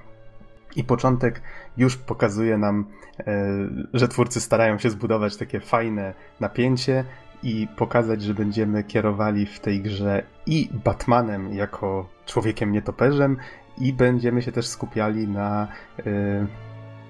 I 0.76 0.84
początek 0.84 1.42
już 1.78 1.98
pokazuje 1.98 2.58
nam, 2.58 2.86
e, 3.20 3.48
że 3.94 4.08
twórcy 4.08 4.42
starają 4.42 4.78
się 4.78 4.90
zbudować 4.90 5.38
takie 5.38 5.60
fajne 5.60 6.14
napięcie 6.40 7.04
i 7.44 7.68
pokazać, 7.78 8.22
że 8.22 8.34
będziemy 8.34 8.84
kierowali 8.84 9.46
w 9.46 9.60
tej 9.60 9.82
grze 9.82 10.24
i 10.46 10.70
Batmanem 10.86 11.54
jako 11.54 12.10
człowiekiem 12.26 12.72
nietoperzem, 12.72 13.38
i 13.78 13.94
będziemy 13.94 14.42
się 14.42 14.52
też 14.52 14.68
skupiali 14.68 15.28
na, 15.28 15.68
y, 16.00 16.48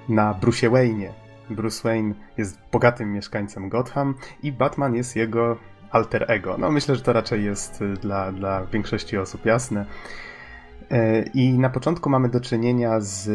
na 0.09 0.33
Bruce 0.33 0.69
Wayne'ie. 0.69 1.09
Bruce 1.49 1.89
Wayne 1.89 2.13
jest 2.37 2.59
bogatym 2.71 3.13
mieszkańcem 3.13 3.69
Gotham 3.69 4.15
i 4.43 4.51
Batman 4.51 4.95
jest 4.95 5.15
jego 5.15 5.57
alter 5.91 6.31
ego. 6.31 6.57
No 6.57 6.71
myślę, 6.71 6.95
że 6.95 7.01
to 7.01 7.13
raczej 7.13 7.43
jest 7.43 7.81
y, 7.81 7.93
dla, 7.93 8.31
dla 8.31 8.65
większości 8.65 9.17
osób 9.17 9.45
jasne. 9.45 9.85
Y, 10.91 11.29
I 11.33 11.59
na 11.59 11.69
początku 11.69 12.09
mamy 12.09 12.29
do 12.29 12.41
czynienia 12.41 12.99
z, 12.99 13.29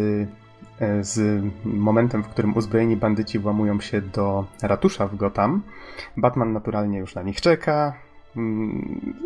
z 1.00 1.44
momentem, 1.64 2.22
w 2.22 2.28
którym 2.28 2.56
uzbrojeni 2.56 2.96
bandyci 2.96 3.38
włamują 3.38 3.80
się 3.80 4.00
do 4.00 4.46
ratusza 4.62 5.06
w 5.06 5.16
Gotham. 5.16 5.62
Batman 6.16 6.52
naturalnie 6.52 6.98
już 6.98 7.14
na 7.14 7.22
nich 7.22 7.40
czeka, 7.40 7.94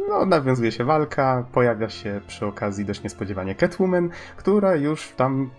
no, 0.09 0.27
nawiązuje 0.27 0.73
się 0.73 0.85
walka, 0.85 1.45
pojawia 1.53 1.89
się 1.89 2.21
przy 2.27 2.47
okazji 2.47 2.85
dość 2.85 3.03
niespodziewanie 3.03 3.55
Catwoman, 3.55 4.11
która 4.37 4.75
już 4.75 5.13
tam 5.17 5.51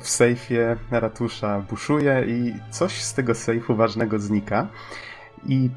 w 0.00 0.08
sejfie 0.08 0.76
ratusza 0.90 1.60
buszuje 1.60 2.24
i 2.26 2.54
coś 2.70 3.02
z 3.02 3.14
tego 3.14 3.34
sejfu 3.34 3.76
ważnego 3.76 4.18
znika. 4.18 4.68
I 5.46 5.70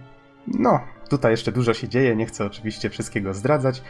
no, 0.48 0.80
tutaj 1.10 1.32
jeszcze 1.32 1.52
dużo 1.52 1.74
się 1.74 1.90
dzieje, 1.90 2.16
nie 2.16 2.26
chcę 2.26 2.46
oczywiście 2.46 2.90
wszystkiego 2.90 3.34
zdradzać. 3.34 3.84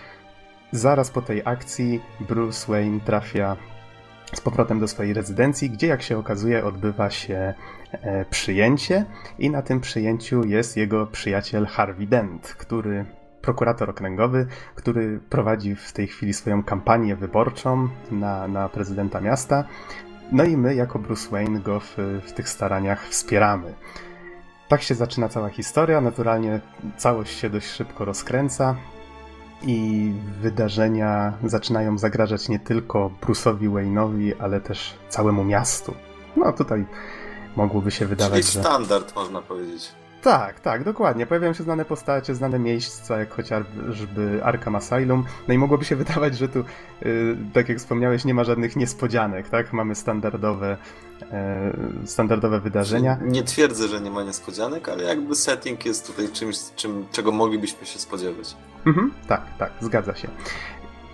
Zaraz 0.72 1.10
po 1.12 1.22
tej 1.22 1.42
akcji 1.46 2.02
Bruce 2.20 2.72
Wayne 2.72 3.00
trafia 3.00 3.58
z 4.34 4.42
powrotem 4.42 4.80
do 4.80 4.88
swojej 4.88 5.14
rezydencji, 5.14 5.70
gdzie 5.70 5.88
jak 5.88 6.02
się 6.02 6.18
okazuje 6.18 6.66
odbywa 6.66 7.10
się 7.10 7.54
e, 7.92 8.26
przyjęcie 8.26 9.06
i 9.40 9.50
na 9.50 9.62
tym 9.62 9.80
przyjęciu 9.80 10.46
jest 10.46 10.78
jego 10.78 11.08
przyjaciel 11.08 11.66
Harvey 11.66 12.08
Dent, 12.08 12.48
który 12.48 13.06
prokurator 13.48 13.90
okręgowy, 13.90 14.48
który 14.76 15.20
prowadzi 15.30 15.76
w 15.76 15.94
tej 15.94 16.08
chwili 16.08 16.34
swoją 16.34 16.64
kampanię 16.64 17.16
wyborczą 17.16 17.90
na, 18.12 18.48
na 18.48 18.70
prezydenta 18.70 19.22
miasta. 19.22 19.64
No 20.32 20.44
i 20.44 20.58
my, 20.58 20.76
jako 20.76 21.00
Bruce 21.00 21.30
Wayne, 21.30 21.60
go 21.60 21.80
w, 21.80 21.96
w 22.28 22.32
tych 22.32 22.50
staraniach 22.50 23.08
wspieramy. 23.08 23.74
Tak 24.68 24.82
się 24.82 24.96
zaczyna 24.96 25.30
cała 25.30 25.50
historia. 25.50 26.02
Naturalnie 26.02 26.60
całość 26.98 27.40
się 27.40 27.50
dość 27.50 27.68
szybko 27.68 28.06
rozkręca 28.06 28.76
i 29.64 30.12
wydarzenia 30.42 31.34
zaczynają 31.44 31.98
zagrażać 31.98 32.50
nie 32.50 32.60
tylko 32.60 33.12
Bruce'owi 33.22 33.70
Wayne'owi, 33.72 34.34
ale 34.40 34.62
też 34.62 34.94
całemu 35.10 35.44
miastu. 35.44 35.94
No 36.36 36.54
tutaj 36.54 36.86
mogłoby 37.56 37.92
się 37.92 38.06
wydawać, 38.06 38.46
Czyli 38.52 38.64
standard, 38.64 39.16
można 39.16 39.42
powiedzieć. 39.42 39.92
Tak, 40.28 40.60
tak, 40.60 40.84
dokładnie. 40.84 41.26
Pojawiają 41.26 41.54
się 41.54 41.64
znane 41.64 41.86
postacie, 41.86 42.36
znane 42.36 42.60
miejsca, 42.60 43.20
jak 43.20 43.34
chociażby 43.34 44.40
Arkham 44.44 44.76
Asylum. 44.76 45.26
No 45.48 45.54
i 45.54 45.58
mogłoby 45.58 45.86
się 45.86 45.96
wydawać, 46.06 46.38
że 46.38 46.50
tu, 46.50 46.64
yy, 47.02 47.38
tak 47.54 47.70
jak 47.70 47.78
wspomniałeś, 47.78 48.26
nie 48.26 48.34
ma 48.34 48.44
żadnych 48.44 48.76
niespodzianek, 48.76 49.50
tak? 49.50 49.74
Mamy 49.74 49.96
standardowe, 49.96 50.78
yy, 51.22 52.08
standardowe 52.08 52.60
wydarzenia. 52.60 53.18
Nie 53.22 53.44
twierdzę, 53.44 53.88
że 53.88 54.02
nie 54.02 54.12
ma 54.12 54.24
niespodzianek, 54.24 54.90
ale 54.90 55.04
jakby 55.04 55.36
setting 55.36 55.86
jest 55.86 56.08
tutaj 56.08 56.30
czymś, 56.30 56.58
czym, 56.76 57.06
czego 57.12 57.32
moglibyśmy 57.32 57.86
się 57.86 58.00
spodziewać. 58.00 58.56
Mhm, 58.86 59.14
tak, 59.28 59.42
tak, 59.58 59.72
zgadza 59.82 60.16
się. 60.16 60.28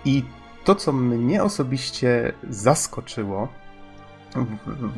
I 0.04 0.24
to, 0.64 0.74
co 0.74 0.92
mnie 0.92 1.42
osobiście 1.42 2.32
zaskoczyło, 2.50 3.48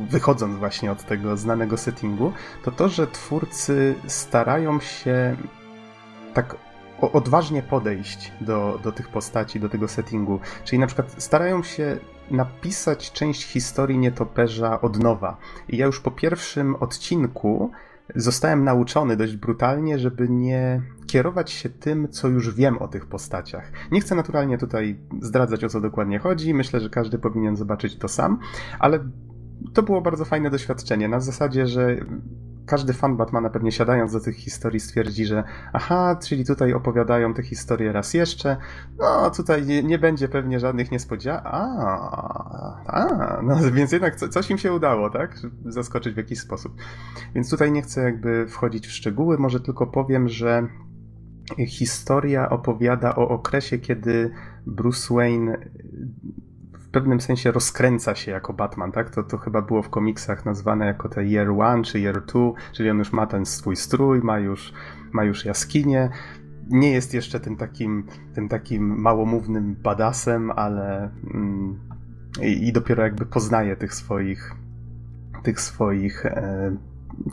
wychodząc 0.09 0.57
właśnie 0.57 0.91
od 0.91 1.03
tego 1.03 1.37
znanego 1.37 1.77
settingu, 1.77 2.33
to 2.63 2.71
to, 2.71 2.89
że 2.89 3.07
twórcy 3.07 3.95
starają 4.07 4.79
się 4.79 5.35
tak 6.33 6.55
odważnie 7.01 7.63
podejść 7.63 8.31
do, 8.41 8.79
do 8.83 8.91
tych 8.91 9.07
postaci, 9.07 9.59
do 9.59 9.69
tego 9.69 9.87
settingu. 9.87 10.39
Czyli 10.63 10.79
na 10.79 10.87
przykład 10.87 11.15
starają 11.17 11.63
się 11.63 11.97
napisać 12.31 13.11
część 13.11 13.43
historii 13.43 13.97
nietoperza 13.97 14.81
od 14.81 14.99
nowa. 15.03 15.37
I 15.69 15.77
ja 15.77 15.85
już 15.85 15.99
po 15.99 16.11
pierwszym 16.11 16.75
odcinku 16.75 17.71
zostałem 18.15 18.63
nauczony 18.63 19.17
dość 19.17 19.35
brutalnie, 19.35 19.99
żeby 19.99 20.29
nie 20.29 20.81
kierować 21.07 21.51
się 21.51 21.69
tym, 21.69 22.09
co 22.09 22.27
już 22.27 22.55
wiem 22.55 22.77
o 22.77 22.87
tych 22.87 23.05
postaciach. 23.05 23.71
Nie 23.91 24.01
chcę 24.01 24.15
naturalnie 24.15 24.57
tutaj 24.57 24.99
zdradzać, 25.21 25.63
o 25.63 25.69
co 25.69 25.81
dokładnie 25.81 26.19
chodzi. 26.19 26.53
Myślę, 26.53 26.79
że 26.79 26.89
każdy 26.89 27.19
powinien 27.19 27.55
zobaczyć 27.55 27.95
to 27.95 28.07
sam, 28.07 28.39
ale 28.79 28.99
to 29.73 29.83
było 29.83 30.01
bardzo 30.01 30.25
fajne 30.25 30.49
doświadczenie. 30.49 31.07
Na 31.07 31.19
zasadzie, 31.19 31.67
że 31.67 31.97
każdy 32.67 32.93
fan 32.93 33.17
Batmana 33.17 33.49
pewnie 33.49 33.71
siadając 33.71 34.13
do 34.13 34.19
tych 34.19 34.35
historii 34.35 34.79
stwierdzi, 34.79 35.25
że 35.25 35.43
aha, 35.73 36.19
czyli 36.23 36.45
tutaj 36.45 36.73
opowiadają 36.73 37.33
te 37.33 37.43
historie 37.43 37.91
raz 37.91 38.13
jeszcze, 38.13 38.57
no 38.99 39.31
tutaj 39.31 39.65
nie, 39.65 39.83
nie 39.83 39.99
będzie 39.99 40.27
pewnie 40.27 40.59
żadnych 40.59 40.91
niespodzianek, 40.91 41.43
a, 41.45 42.83
a, 42.85 43.41
no 43.43 43.55
więc 43.73 43.91
jednak 43.91 44.15
co, 44.15 44.29
coś 44.29 44.51
im 44.51 44.57
się 44.57 44.73
udało, 44.73 45.09
tak? 45.09 45.39
Zaskoczyć 45.65 46.13
w 46.13 46.17
jakiś 46.17 46.39
sposób. 46.39 46.73
Więc 47.35 47.49
tutaj 47.49 47.71
nie 47.71 47.81
chcę 47.81 48.01
jakby 48.01 48.47
wchodzić 48.47 48.87
w 48.87 48.91
szczegóły, 48.91 49.37
może 49.37 49.59
tylko 49.59 49.87
powiem, 49.87 50.29
że 50.29 50.67
historia 51.67 52.49
opowiada 52.49 53.15
o 53.15 53.29
okresie, 53.29 53.77
kiedy 53.77 54.31
Bruce 54.65 55.13
Wayne 55.13 55.57
pewnym 56.97 57.21
sensie 57.21 57.51
rozkręca 57.51 58.15
się 58.15 58.31
jako 58.31 58.53
Batman, 58.53 58.91
tak? 58.91 59.09
To, 59.09 59.23
to 59.23 59.37
chyba 59.37 59.61
było 59.61 59.81
w 59.81 59.89
komiksach 59.89 60.45
nazwane 60.45 60.85
jako 60.85 61.09
te 61.09 61.23
Year 61.23 61.49
One 61.49 61.83
czy 61.83 61.99
Year 61.99 62.21
Two, 62.25 62.53
czyli 62.71 62.89
on 62.89 62.97
już 62.97 63.13
ma 63.13 63.27
ten 63.27 63.45
swój 63.45 63.75
strój, 63.75 64.19
ma 64.19 64.39
już, 64.39 64.73
ma 65.11 65.23
już 65.23 65.45
jaskinię. 65.45 66.09
Nie 66.69 66.91
jest 66.91 67.13
jeszcze 67.13 67.39
tym 67.39 67.55
takim, 67.55 68.07
tym 68.33 68.49
takim 68.49 69.01
małomównym 69.01 69.75
badasem, 69.83 70.51
ale 70.51 71.09
mm, 71.33 71.79
i, 72.41 72.67
i, 72.67 72.73
dopiero 72.73 73.03
jakby 73.03 73.25
poznaje 73.25 73.75
tych 73.75 73.93
swoich 73.93 74.55
tych 75.43 75.61
swoich 75.61 76.25
e, 76.25 76.75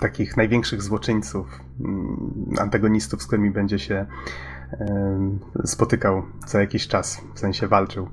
takich 0.00 0.36
największych 0.36 0.82
złoczyńców, 0.82 1.60
mm, 1.80 2.44
antagonistów, 2.58 3.22
z 3.22 3.26
którymi 3.26 3.50
będzie 3.50 3.78
się 3.78 4.06
e, 4.72 5.38
spotykał 5.64 6.22
co 6.46 6.60
jakiś 6.60 6.88
czas, 6.88 7.20
w 7.34 7.38
sensie 7.38 7.68
walczył. 7.68 8.08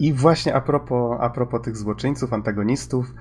I 0.00 0.12
właśnie 0.12 0.54
a 0.54 0.60
propos, 0.60 1.18
a 1.20 1.30
propos 1.30 1.62
tych 1.62 1.76
złoczyńców, 1.76 2.32
antagonistów, 2.32 3.14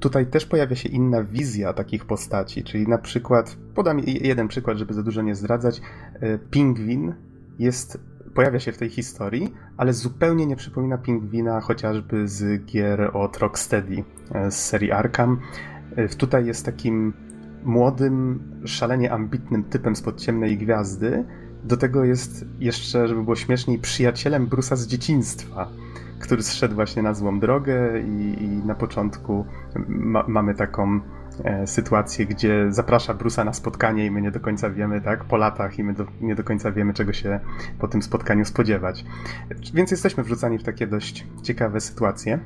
tutaj 0.00 0.26
też 0.26 0.46
pojawia 0.46 0.76
się 0.76 0.88
inna 0.88 1.24
wizja 1.24 1.72
takich 1.72 2.04
postaci, 2.04 2.64
czyli 2.64 2.88
na 2.88 2.98
przykład, 2.98 3.56
podam 3.74 4.00
jeden 4.06 4.48
przykład, 4.48 4.78
żeby 4.78 4.94
za 4.94 5.02
dużo 5.02 5.22
nie 5.22 5.34
zdradzać, 5.34 5.80
e, 6.20 6.38
Pingwin 6.38 7.14
jest, 7.58 7.98
pojawia 8.34 8.60
się 8.60 8.72
w 8.72 8.78
tej 8.78 8.88
historii, 8.88 9.54
ale 9.76 9.92
zupełnie 9.92 10.46
nie 10.46 10.56
przypomina 10.56 10.98
Pingwina 10.98 11.60
chociażby 11.60 12.28
z 12.28 12.64
gier 12.64 13.10
od 13.16 13.38
Rocksteady, 13.38 14.04
e, 14.32 14.50
z 14.50 14.64
serii 14.64 14.92
Arkham. 14.92 15.40
E, 15.96 16.08
tutaj 16.08 16.46
jest 16.46 16.66
takim 16.66 17.12
młodym, 17.64 18.42
szalenie 18.64 19.12
ambitnym 19.12 19.64
typem 19.64 19.96
spod 19.96 20.20
ciemnej 20.20 20.58
gwiazdy, 20.58 21.24
do 21.64 21.76
tego 21.76 22.04
jest 22.04 22.44
jeszcze, 22.58 23.08
żeby 23.08 23.22
było 23.22 23.36
śmieszniej, 23.36 23.78
przyjacielem 23.78 24.46
Brusa 24.46 24.76
z 24.76 24.86
dzieciństwa 24.86 25.68
który 26.24 26.42
zszedł 26.42 26.74
właśnie 26.74 27.02
na 27.02 27.14
złą 27.14 27.40
drogę 27.40 28.00
i, 28.00 28.44
i 28.44 28.48
na 28.48 28.74
początku 28.74 29.44
ma, 29.88 30.24
mamy 30.28 30.54
taką 30.54 31.00
e, 31.44 31.66
sytuację, 31.66 32.26
gdzie 32.26 32.66
zaprasza 32.72 33.14
Brusa 33.14 33.44
na 33.44 33.52
spotkanie 33.52 34.06
i 34.06 34.10
my 34.10 34.22
nie 34.22 34.30
do 34.30 34.40
końca 34.40 34.70
wiemy, 34.70 35.00
tak, 35.00 35.24
po 35.24 35.36
latach 35.36 35.78
i 35.78 35.84
my 35.84 35.94
do, 35.94 36.06
nie 36.20 36.34
do 36.34 36.44
końca 36.44 36.72
wiemy, 36.72 36.94
czego 36.94 37.12
się 37.12 37.40
po 37.78 37.88
tym 37.88 38.02
spotkaniu 38.02 38.44
spodziewać. 38.44 39.04
Więc 39.74 39.90
jesteśmy 39.90 40.24
wrzucani 40.24 40.58
w 40.58 40.62
takie 40.62 40.86
dość 40.86 41.26
ciekawe 41.42 41.80
sytuacje. 41.80 42.38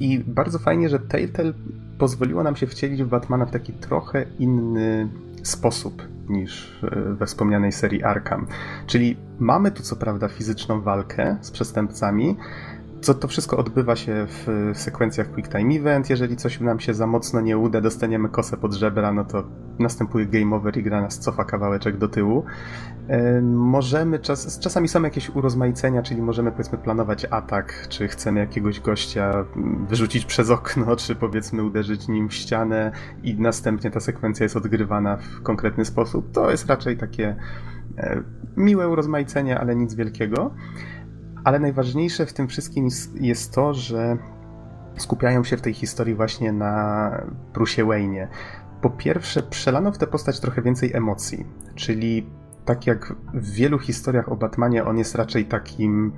I 0.00 0.24
bardzo 0.26 0.58
fajnie, 0.58 0.88
że 0.88 0.98
Telltale 0.98 1.52
pozwoliło 1.98 2.42
nam 2.42 2.56
się 2.56 2.66
wcielić 2.66 3.02
w 3.02 3.08
Batmana 3.08 3.46
w 3.46 3.50
taki 3.50 3.72
trochę 3.72 4.24
inny 4.38 5.08
sposób 5.42 6.02
niż 6.28 6.82
e, 6.82 7.14
we 7.14 7.26
wspomnianej 7.26 7.72
serii 7.72 8.02
Arkham. 8.02 8.46
Czyli 8.86 9.16
mamy 9.38 9.70
tu 9.70 9.82
co 9.82 9.96
prawda 9.96 10.28
fizyczną 10.28 10.80
walkę 10.80 11.36
z 11.40 11.50
przestępcami, 11.50 12.36
co 13.04 13.14
to 13.14 13.28
wszystko 13.28 13.56
odbywa 13.56 13.96
się 13.96 14.26
w 14.28 14.70
sekwencjach 14.74 15.30
Quick 15.30 15.52
Time 15.52 15.74
Event. 15.74 16.10
Jeżeli 16.10 16.36
coś 16.36 16.60
nam 16.60 16.80
się 16.80 16.94
za 16.94 17.06
mocno 17.06 17.40
nie 17.40 17.58
uda, 17.58 17.80
dostaniemy 17.80 18.28
kosę 18.28 18.56
pod 18.56 18.74
żebra, 18.74 19.12
no 19.12 19.24
to 19.24 19.44
następuje 19.78 20.26
game 20.26 20.56
over 20.56 20.76
i 20.76 20.82
gra 20.82 21.00
nas 21.00 21.18
cofa 21.18 21.44
kawałeczek 21.44 21.98
do 21.98 22.08
tyłu. 22.08 22.44
E, 23.08 23.40
możemy, 23.42 24.18
czas, 24.18 24.58
czasami 24.58 24.88
są 24.88 25.02
jakieś 25.02 25.30
urozmaicenia, 25.30 26.02
czyli 26.02 26.22
możemy 26.22 26.52
powiedzmy 26.52 26.78
planować 26.78 27.26
atak, 27.30 27.86
czy 27.88 28.08
chcemy 28.08 28.40
jakiegoś 28.40 28.80
gościa 28.80 29.44
wyrzucić 29.88 30.24
przez 30.24 30.50
okno, 30.50 30.96
czy 31.06 31.14
powiedzmy 31.14 31.62
uderzyć 31.62 32.08
nim 32.08 32.28
w 32.28 32.34
ścianę 32.34 32.92
i 33.22 33.34
następnie 33.40 33.90
ta 33.90 34.00
sekwencja 34.00 34.44
jest 34.44 34.56
odgrywana 34.56 35.16
w 35.16 35.42
konkretny 35.42 35.84
sposób. 35.84 36.32
To 36.32 36.50
jest 36.50 36.66
raczej 36.66 36.96
takie 36.96 37.36
e, 37.98 38.22
miłe 38.56 38.88
urozmaicenie, 38.88 39.60
ale 39.60 39.76
nic 39.76 39.94
wielkiego. 39.94 40.54
Ale 41.44 41.58
najważniejsze 41.58 42.26
w 42.26 42.32
tym 42.32 42.48
wszystkim 42.48 42.88
jest 43.20 43.54
to, 43.54 43.74
że 43.74 44.16
skupiają 44.96 45.44
się 45.44 45.56
w 45.56 45.60
tej 45.60 45.74
historii 45.74 46.14
właśnie 46.14 46.52
na 46.52 47.10
Bruce 47.54 47.84
Wayne. 47.84 48.28
Po 48.80 48.90
pierwsze, 48.90 49.42
przelano 49.42 49.92
w 49.92 49.98
tę 49.98 50.06
postać 50.06 50.40
trochę 50.40 50.62
więcej 50.62 50.96
emocji, 50.96 51.46
czyli 51.74 52.30
tak 52.64 52.86
jak 52.86 53.14
w 53.34 53.50
wielu 53.50 53.78
historiach 53.78 54.32
o 54.32 54.36
Batmanie, 54.36 54.84
on 54.84 54.98
jest 54.98 55.14
raczej 55.14 55.44
takim, 55.46 56.12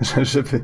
żeby, 0.22 0.62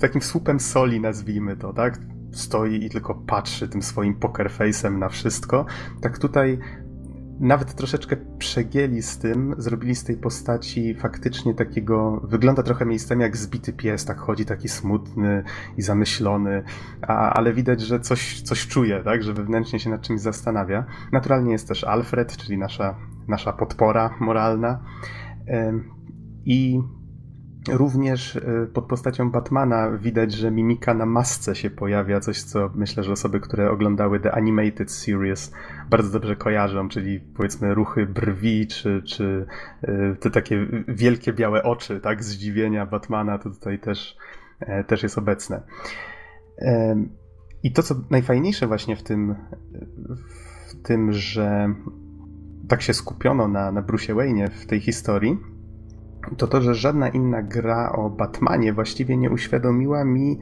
takim 0.00 0.22
słupem 0.22 0.60
soli, 0.60 1.00
nazwijmy 1.00 1.56
to, 1.56 1.72
tak? 1.72 1.98
Stoi 2.32 2.84
i 2.84 2.90
tylko 2.90 3.14
patrzy 3.14 3.68
tym 3.68 3.82
swoim 3.82 4.14
poker 4.14 4.50
face'em 4.50 4.98
na 4.98 5.08
wszystko. 5.08 5.66
Tak 6.00 6.18
tutaj 6.18 6.58
nawet 7.40 7.74
troszeczkę 7.74 8.16
przegięli 8.38 9.02
z 9.02 9.18
tym, 9.18 9.54
zrobili 9.58 9.94
z 9.94 10.04
tej 10.04 10.16
postaci 10.16 10.94
faktycznie 10.94 11.54
takiego, 11.54 12.20
wygląda 12.24 12.62
trochę 12.62 12.86
miejscami 12.86 13.22
jak 13.22 13.36
zbity 13.36 13.72
pies, 13.72 14.04
tak 14.04 14.18
chodzi 14.18 14.44
taki 14.44 14.68
smutny 14.68 15.44
i 15.76 15.82
zamyślony, 15.82 16.62
a, 17.02 17.32
ale 17.32 17.52
widać, 17.52 17.80
że 17.80 18.00
coś, 18.00 18.42
coś 18.42 18.66
czuje, 18.66 19.02
tak, 19.04 19.22
że 19.22 19.32
wewnętrznie 19.32 19.80
się 19.80 19.90
nad 19.90 20.02
czymś 20.02 20.20
zastanawia. 20.20 20.86
Naturalnie 21.12 21.52
jest 21.52 21.68
też 21.68 21.84
Alfred, 21.84 22.36
czyli 22.36 22.58
nasza, 22.58 22.96
nasza 23.28 23.52
podpora 23.52 24.16
moralna 24.20 24.84
i 26.44 26.80
Również 27.68 28.36
y, 28.36 28.70
pod 28.72 28.86
postacią 28.86 29.30
Batmana 29.30 29.90
widać, 29.90 30.32
że 30.32 30.50
mimika 30.50 30.94
na 30.94 31.06
masce 31.06 31.54
się 31.54 31.70
pojawia, 31.70 32.20
coś 32.20 32.42
co 32.42 32.70
myślę, 32.74 33.04
że 33.04 33.12
osoby, 33.12 33.40
które 33.40 33.70
oglądały 33.70 34.20
The 34.20 34.32
Animated 34.32 34.92
Series 34.92 35.52
bardzo 35.90 36.10
dobrze 36.10 36.36
kojarzą, 36.36 36.88
czyli 36.88 37.20
powiedzmy 37.20 37.74
ruchy 37.74 38.06
brwi, 38.06 38.66
czy, 38.66 39.02
czy 39.02 39.46
y, 39.84 40.16
te 40.20 40.30
takie 40.30 40.66
wielkie 40.88 41.32
białe 41.32 41.62
oczy, 41.62 42.00
tak, 42.00 42.24
zdziwienia 42.24 42.86
Batmana, 42.86 43.38
to 43.38 43.50
tutaj 43.50 43.78
też, 43.78 44.16
e, 44.60 44.84
też 44.84 45.02
jest 45.02 45.18
obecne. 45.18 45.62
I 47.62 47.72
to, 47.72 47.82
co 47.82 47.94
najfajniejsze 48.10 48.66
właśnie 48.66 48.96
w 48.96 49.02
tym, 49.02 49.34
w 50.68 50.82
tym, 50.82 51.12
że 51.12 51.74
tak 52.68 52.82
się 52.82 52.94
skupiono 52.94 53.48
na, 53.48 53.72
na 53.72 53.82
Bruce 53.82 54.14
Wayne 54.14 54.50
w 54.50 54.66
tej 54.66 54.80
historii, 54.80 55.38
to 56.36 56.46
to, 56.46 56.62
że 56.62 56.74
żadna 56.74 57.08
inna 57.08 57.42
gra 57.42 57.92
o 57.92 58.10
Batmanie 58.10 58.72
właściwie 58.72 59.16
nie 59.16 59.30
uświadomiła 59.30 60.04
mi, 60.04 60.40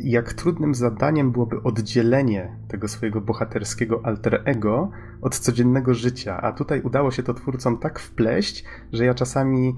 jak 0.00 0.32
trudnym 0.32 0.74
zadaniem 0.74 1.32
byłoby 1.32 1.62
oddzielenie 1.62 2.56
tego 2.68 2.88
swojego 2.88 3.20
bohaterskiego 3.20 4.00
alter 4.04 4.42
ego 4.44 4.90
od 5.22 5.38
codziennego 5.38 5.94
życia. 5.94 6.40
A 6.40 6.52
tutaj 6.52 6.80
udało 6.80 7.10
się 7.10 7.22
to 7.22 7.34
twórcom 7.34 7.78
tak 7.78 7.98
wpleść, 7.98 8.64
że 8.92 9.04
ja 9.04 9.14
czasami 9.14 9.76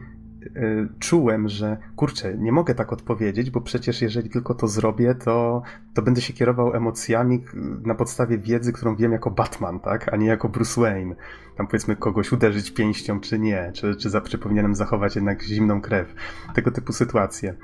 czułem, 0.98 1.48
że 1.48 1.76
kurczę, 1.96 2.38
nie 2.38 2.52
mogę 2.52 2.74
tak 2.74 2.92
odpowiedzieć, 2.92 3.50
bo 3.50 3.60
przecież 3.60 4.02
jeżeli 4.02 4.30
tylko 4.30 4.54
to 4.54 4.68
zrobię, 4.68 5.14
to, 5.14 5.62
to 5.94 6.02
będę 6.02 6.20
się 6.20 6.32
kierował 6.32 6.74
emocjami 6.74 7.44
na 7.84 7.94
podstawie 7.94 8.38
wiedzy, 8.38 8.72
którą 8.72 8.96
wiem 8.96 9.12
jako 9.12 9.30
Batman, 9.30 9.80
tak, 9.80 10.12
a 10.12 10.16
nie 10.16 10.26
jako 10.26 10.48
Bruce 10.48 10.80
Wayne. 10.80 11.14
Tam 11.56 11.66
powiedzmy 11.66 11.96
kogoś 11.96 12.32
uderzyć 12.32 12.70
pięścią, 12.70 13.20
czy 13.20 13.38
nie, 13.38 13.70
czy, 13.74 13.96
czy, 13.96 14.10
za, 14.10 14.20
czy 14.20 14.38
powinienem 14.38 14.74
zachować 14.74 15.16
jednak 15.16 15.42
zimną 15.42 15.80
krew. 15.80 16.14
Tego 16.54 16.70
typu 16.70 16.92
sytuacje. 16.92 17.54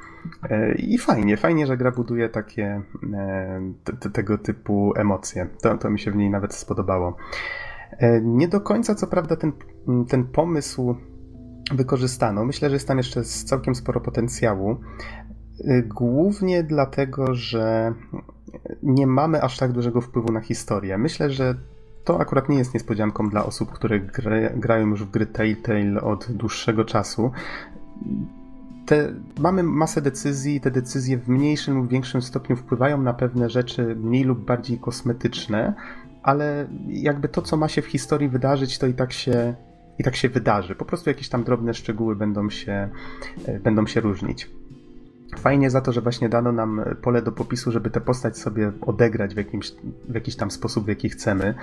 E, 0.51 0.75
I 0.75 0.99
fajnie, 0.99 1.37
fajnie, 1.37 1.67
że 1.67 1.77
gra 1.77 1.91
buduje 1.91 2.29
takie 2.29 2.83
e, 3.15 3.73
te, 4.01 4.11
tego 4.11 4.39
typu 4.39 4.93
emocje. 4.97 5.49
To, 5.63 5.79
to 5.79 5.91
mi 5.91 5.99
się 5.99 6.11
w 6.11 6.17
niej 6.17 6.31
nawet 6.31 6.55
spodobało. 6.55 7.17
E, 7.99 8.21
nie 8.21 8.49
do 8.49 8.61
końca, 8.61 8.95
co 8.95 9.07
prawda, 9.07 9.37
ten, 9.37 9.53
ten 10.09 10.25
pomysł 10.25 10.97
wykorzystano. 11.73 12.45
Myślę, 12.45 12.69
że 12.71 12.77
jest 12.77 12.89
tam 12.89 12.99
jeszcze 12.99 13.25
całkiem 13.25 13.75
sporo 13.75 14.01
potencjału. 14.01 14.77
Y, 15.61 15.83
głównie 15.95 16.63
dlatego, 16.63 17.35
że 17.35 17.95
nie 18.83 19.07
mamy 19.07 19.43
aż 19.43 19.59
tak 19.59 19.73
dużego 19.73 20.01
wpływu 20.01 20.33
na 20.33 20.41
historię. 20.41 20.99
Myślę, 20.99 21.31
że 21.31 21.55
to 22.05 22.21
akurat 22.21 22.49
nie 22.49 22.59
jest 22.59 22.75
niespodzianką 22.75 23.29
dla 23.29 23.47
osób, 23.47 23.73
które 23.73 24.01
grają 24.57 24.87
już 24.87 25.05
w 25.05 25.11
gry 25.11 25.27
Telltale 25.27 26.01
od 26.01 26.33
dłuższego 26.33 26.85
czasu. 26.85 27.31
Te, 28.87 29.13
mamy 29.39 29.63
masę 29.63 30.03
decyzji, 30.03 30.61
te 30.61 30.71
decyzje 30.71 31.19
w 31.19 31.29
mniejszym 31.29 31.77
lub 31.77 31.89
większym 31.89 32.23
stopniu 32.23 32.57
wpływają 32.57 33.03
na 33.03 33.15
pewne 33.15 33.51
rzeczy 33.51 33.97
mniej 33.97 34.25
lub 34.25 34.45
bardziej 34.45 34.79
kosmetyczne, 34.79 35.75
ale 36.23 36.69
jakby 36.89 37.29
to, 37.29 37.43
co 37.43 37.57
ma 37.57 37.69
się 37.69 37.83
w 37.83 37.87
historii 37.87 38.29
wydarzyć, 38.29 38.79
to 38.79 38.87
i 38.87 38.95
tak 38.95 39.13
się, 39.13 39.55
i 39.99 40.05
tak 40.05 40.17
się 40.17 40.29
wydarzy. 40.29 40.75
Po 40.75 40.85
prostu 40.85 41.11
jakieś 41.11 41.29
tam 41.29 41.45
drobne 41.45 41.75
szczegóły 41.75 42.17
będą 42.17 42.51
się, 42.51 42.89
e, 43.47 43.61
będą 43.61 43.87
się 43.87 44.01
różnić. 44.01 44.51
Fajnie 45.39 45.71
za 45.71 45.81
to, 45.81 45.93
że 45.93 46.01
właśnie 46.01 46.29
dano 46.29 46.53
nam 46.53 46.85
pole 47.03 47.23
do 47.23 47.33
popisu, 47.33 47.73
żeby 47.73 47.91
tę 47.91 48.01
postać 48.01 48.39
sobie 48.39 48.73
odegrać 48.81 49.35
w, 49.35 49.37
jakimś, 49.37 49.73
w 50.09 50.15
jakiś 50.15 50.37
tam 50.37 50.51
sposób, 50.51 50.85
w 50.85 50.89
jaki 50.89 51.09
chcemy. 51.09 51.55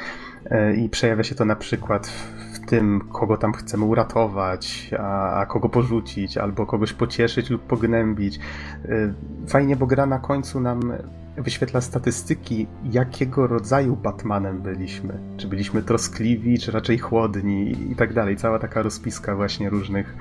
E, 0.45 0.75
I 0.75 0.89
przejawia 0.89 1.23
się 1.23 1.35
to 1.35 1.45
na 1.45 1.55
przykład 1.55 2.07
w 2.53 2.59
tym, 2.65 3.01
kogo 3.13 3.37
tam 3.37 3.53
chcemy 3.53 3.85
uratować, 3.85 4.91
a, 4.99 5.39
a 5.39 5.45
kogo 5.45 5.69
porzucić, 5.69 6.37
albo 6.37 6.65
kogoś 6.65 6.93
pocieszyć 6.93 7.49
lub 7.49 7.61
pognębić. 7.61 8.39
E, 8.85 9.13
fajnie, 9.47 9.75
bo 9.75 9.87
gra 9.87 10.05
na 10.05 10.19
końcu 10.19 10.59
nam 10.59 10.93
wyświetla 11.37 11.81
statystyki, 11.81 12.67
jakiego 12.91 13.47
rodzaju 13.47 13.95
Batmanem 13.95 14.61
byliśmy. 14.61 15.19
Czy 15.37 15.47
byliśmy 15.47 15.83
troskliwi, 15.83 16.59
czy 16.59 16.71
raczej 16.71 16.97
chłodni 16.97 17.91
i 17.91 17.95
tak 17.95 18.13
dalej. 18.13 18.37
Cała 18.37 18.59
taka 18.59 18.81
rozpiska 18.81 19.35
właśnie 19.35 19.69
różnych, 19.69 20.15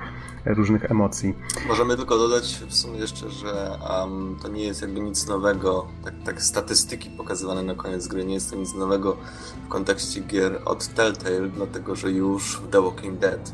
różnych 0.45 0.91
emocji. 0.91 1.33
Możemy 1.67 1.97
tylko 1.97 2.17
dodać 2.17 2.63
w 2.69 2.75
sumie 2.75 2.99
jeszcze, 2.99 3.29
że 3.29 3.79
um, 3.89 4.37
to 4.41 4.47
nie 4.47 4.63
jest 4.63 4.81
jakby 4.81 4.99
nic 4.99 5.27
nowego. 5.27 5.87
Tak, 6.03 6.13
tak 6.25 6.41
statystyki 6.41 7.09
pokazywane 7.09 7.63
na 7.63 7.75
koniec 7.75 8.07
gry 8.07 8.25
nie 8.25 8.33
jest 8.33 8.49
to 8.49 8.55
nic 8.55 8.73
nowego 8.73 9.17
w 9.65 9.69
kontekście 9.69 10.21
gier 10.21 10.61
od 10.65 10.87
Telltale, 10.87 11.49
dlatego 11.49 11.95
że 11.95 12.11
już 12.11 12.61
w 12.61 12.69
The 12.69 12.81
Walking 12.81 13.19
Dead 13.19 13.51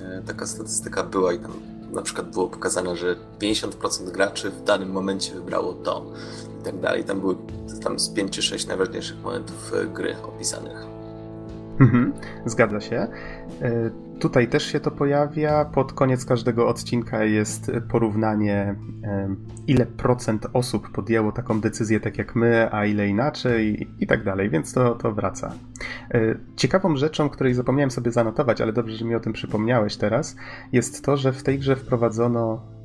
e, 0.00 0.22
taka 0.26 0.46
statystyka 0.46 1.02
była 1.02 1.32
i 1.32 1.38
tam 1.38 1.52
na 1.92 2.02
przykład 2.02 2.30
było 2.30 2.48
pokazane, 2.48 2.96
że 2.96 3.16
50% 3.40 4.10
graczy 4.10 4.50
w 4.50 4.64
danym 4.64 4.90
momencie 4.90 5.34
wybrało 5.34 5.72
to 5.72 6.06
i 6.60 6.64
tak 6.64 6.80
dalej. 6.80 7.04
Tam 7.04 7.20
były 7.20 7.36
tam 7.82 7.98
z 7.98 8.08
5 8.08 8.32
czy 8.32 8.42
6 8.42 8.66
najważniejszych 8.66 9.22
momentów 9.22 9.72
e, 9.74 9.86
gry 9.86 10.16
opisanych. 10.22 10.97
Mhm, 11.80 12.12
zgadza 12.46 12.80
się. 12.80 12.96
E, 13.62 13.90
tutaj 14.18 14.48
też 14.48 14.66
się 14.66 14.80
to 14.80 14.90
pojawia. 14.90 15.64
Pod 15.64 15.92
koniec 15.92 16.24
każdego 16.24 16.68
odcinka 16.68 17.24
jest 17.24 17.70
porównanie, 17.88 18.74
e, 19.04 19.34
ile 19.66 19.86
procent 19.86 20.46
osób 20.52 20.90
podjęło 20.90 21.32
taką 21.32 21.60
decyzję 21.60 22.00
tak 22.00 22.18
jak 22.18 22.36
my, 22.36 22.68
a 22.72 22.86
ile 22.86 23.08
inaczej 23.08 23.88
i, 23.98 24.06
tak 24.06 24.24
dalej, 24.24 24.50
więc 24.50 24.72
to, 24.72 24.94
to 24.94 25.12
wraca. 25.12 25.52
Ciekawą 26.56 26.96
rzeczą, 26.96 27.28
której 27.28 27.54
zapomniałem 27.54 27.90
sobie 27.90 28.12
zanotować, 28.12 28.60
ale 28.60 28.72
dobrze, 28.72 28.96
że 28.96 29.04
mi 29.04 29.14
o 29.14 29.20
tym 29.20 29.32
przypomniałeś 29.32 29.96
teraz, 29.96 30.36
jest 30.72 31.04
to, 31.04 31.16
że 31.16 31.32
w 31.32 31.42
tej 31.42 31.58
grze 31.58 31.76
wprowadzono 31.76 32.77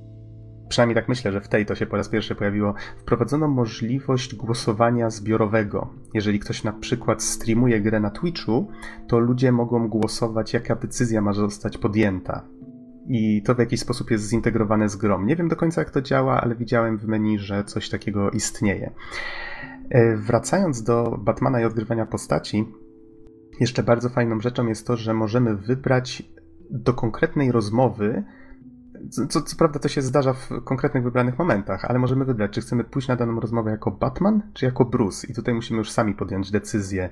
przynajmniej 0.69 0.95
tak 0.95 1.09
myślę, 1.09 1.31
że 1.31 1.41
w 1.41 1.47
tej 1.47 1.65
to 1.65 1.75
się 1.75 1.85
po 1.85 1.97
raz 1.97 2.09
pierwszy 2.09 2.35
pojawiło, 2.35 2.73
wprowadzono 2.97 3.47
możliwość 3.47 4.35
głosowania 4.35 5.09
zbiorowego. 5.09 5.89
Jeżeli 6.13 6.39
ktoś 6.39 6.63
na 6.63 6.73
przykład 6.73 7.23
streamuje 7.23 7.81
grę 7.81 7.99
na 7.99 8.09
Twitchu, 8.09 8.67
to 9.07 9.19
ludzie 9.19 9.51
mogą 9.51 9.87
głosować, 9.87 10.53
jaka 10.53 10.75
decyzja 10.75 11.21
ma 11.21 11.33
zostać 11.33 11.77
podjęta. 11.77 12.45
I 13.07 13.43
to 13.43 13.55
w 13.55 13.59
jakiś 13.59 13.79
sposób 13.79 14.11
jest 14.11 14.29
zintegrowane 14.29 14.89
z 14.89 14.95
grą. 14.95 15.23
Nie 15.23 15.35
wiem 15.35 15.47
do 15.47 15.55
końca, 15.55 15.81
jak 15.81 15.91
to 15.91 16.01
działa, 16.01 16.41
ale 16.41 16.55
widziałem 16.55 16.97
w 16.97 17.07
menu, 17.07 17.39
że 17.39 17.63
coś 17.63 17.89
takiego 17.89 18.31
istnieje. 18.31 18.91
E, 19.89 20.17
wracając 20.17 20.83
do 20.83 21.17
Batmana 21.21 21.61
i 21.61 21.65
odgrywania 21.65 22.05
postaci, 22.05 22.65
jeszcze 23.59 23.83
bardzo 23.83 24.09
fajną 24.09 24.39
rzeczą 24.41 24.67
jest 24.67 24.87
to, 24.87 24.97
że 24.97 25.13
możemy 25.13 25.55
wybrać 25.55 26.23
do 26.69 26.93
konkretnej 26.93 27.51
rozmowy 27.51 28.23
co, 29.09 29.41
co 29.41 29.55
prawda 29.55 29.79
to 29.79 29.87
się 29.87 30.01
zdarza 30.01 30.33
w 30.33 30.49
konkretnych 30.63 31.03
wybranych 31.03 31.39
momentach, 31.39 31.85
ale 31.85 31.99
możemy 31.99 32.25
wybrać, 32.25 32.51
czy 32.51 32.61
chcemy 32.61 32.83
pójść 32.83 33.07
na 33.07 33.15
daną 33.15 33.39
rozmowę 33.39 33.71
jako 33.71 33.91
Batman, 33.91 34.41
czy 34.53 34.65
jako 34.65 34.85
Bruce. 34.85 35.27
I 35.27 35.33
tutaj 35.33 35.53
musimy 35.53 35.77
już 35.77 35.91
sami 35.91 36.13
podjąć 36.13 36.51
decyzję 36.51 37.09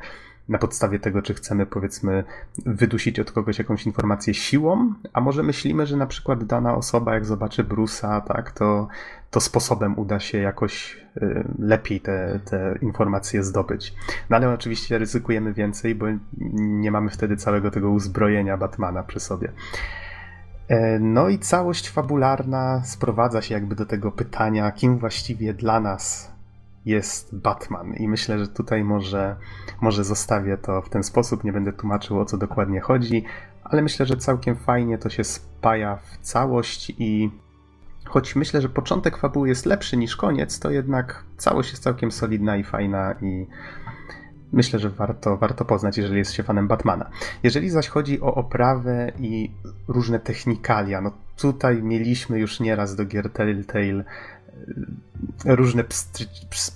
na 0.49 0.57
podstawie 0.57 0.99
tego, 0.99 1.21
czy 1.21 1.33
chcemy 1.33 1.65
powiedzmy 1.65 2.23
wydusić 2.65 3.19
od 3.19 3.31
kogoś 3.31 3.59
jakąś 3.59 3.85
informację 3.85 4.33
siłą, 4.33 4.93
a 5.13 5.21
może 5.21 5.43
myślimy, 5.43 5.85
że 5.85 5.97
na 5.97 6.05
przykład 6.05 6.43
dana 6.43 6.75
osoba, 6.75 7.13
jak 7.13 7.25
zobaczy 7.25 7.63
Bruce'a, 7.63 8.21
tak, 8.21 8.51
to, 8.51 8.87
to 9.31 9.41
sposobem 9.41 9.99
uda 9.99 10.19
się 10.19 10.37
jakoś 10.37 10.97
y, 11.17 11.43
lepiej 11.59 12.01
te, 12.01 12.39
te 12.45 12.77
informacje 12.81 13.43
zdobyć. 13.43 13.93
No 14.29 14.35
ale 14.35 14.53
oczywiście 14.53 14.97
ryzykujemy 14.97 15.53
więcej, 15.53 15.95
bo 15.95 16.05
nie 16.53 16.91
mamy 16.91 17.09
wtedy 17.09 17.37
całego 17.37 17.71
tego 17.71 17.89
uzbrojenia 17.89 18.57
Batmana 18.57 19.03
przy 19.03 19.19
sobie. 19.19 19.51
E, 20.71 20.99
no 20.99 21.29
i 21.29 21.39
całość 21.39 21.89
fabularna 21.89 22.81
sprowadza 22.85 23.41
się 23.41 23.53
jakby 23.53 23.75
do 23.75 23.85
tego 23.85 24.11
pytania, 24.11 24.71
kim 24.71 24.97
właściwie 24.97 25.53
dla 25.53 25.79
nas 25.79 26.31
jest 26.85 27.35
Batman. 27.35 27.93
I 27.93 28.07
myślę, 28.07 28.39
że 28.39 28.47
tutaj 28.47 28.83
może, 28.83 29.35
może 29.81 30.03
zostawię 30.03 30.57
to 30.57 30.81
w 30.81 30.89
ten 30.89 31.03
sposób, 31.03 31.43
nie 31.43 31.53
będę 31.53 31.73
tłumaczył 31.73 32.19
o 32.19 32.25
co 32.25 32.37
dokładnie 32.37 32.81
chodzi, 32.81 33.23
ale 33.63 33.81
myślę, 33.81 34.05
że 34.05 34.17
całkiem 34.17 34.55
fajnie 34.55 34.97
to 34.97 35.09
się 35.09 35.23
spaja 35.23 35.95
w 35.95 36.17
całość 36.17 36.89
i 36.97 37.31
choć 38.05 38.35
myślę, 38.35 38.61
że 38.61 38.69
początek 38.69 39.17
fabuły 39.17 39.49
jest 39.49 39.65
lepszy 39.65 39.97
niż 39.97 40.15
koniec, 40.15 40.59
to 40.59 40.71
jednak 40.71 41.23
całość 41.37 41.71
jest 41.71 41.83
całkiem 41.83 42.11
solidna 42.11 42.57
i 42.57 42.63
fajna 42.63 43.15
i 43.21 43.47
myślę, 44.53 44.79
że 44.79 44.89
warto, 44.89 45.37
warto 45.37 45.65
poznać, 45.65 45.97
jeżeli 45.97 46.17
jest 46.17 46.33
się 46.33 46.43
fanem 46.43 46.67
Batmana. 46.67 47.09
Jeżeli 47.43 47.69
zaś 47.69 47.87
chodzi 47.87 48.21
o 48.21 48.35
oprawę 48.35 49.11
i 49.19 49.51
różne 49.87 50.19
technikalia, 50.19 51.01
no 51.01 51.11
tutaj 51.37 51.83
mieliśmy 51.83 52.39
już 52.39 52.59
nieraz 52.59 52.95
do 52.95 53.05
gier 53.05 53.29
Telltale 53.29 54.03
e, 55.45 55.55
różne 55.55 55.83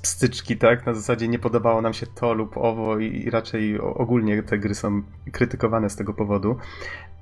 pstyczki, 0.01 0.57
tak? 0.57 0.85
Na 0.85 0.93
zasadzie 0.93 1.27
nie 1.27 1.39
podobało 1.39 1.81
nam 1.81 1.93
się 1.93 2.07
to 2.07 2.33
lub 2.33 2.57
owo 2.57 2.99
i 2.99 3.29
raczej 3.29 3.79
ogólnie 3.79 4.43
te 4.43 4.57
gry 4.57 4.75
są 4.75 5.01
krytykowane 5.31 5.89
z 5.89 5.95
tego 5.95 6.13
powodu. 6.13 6.57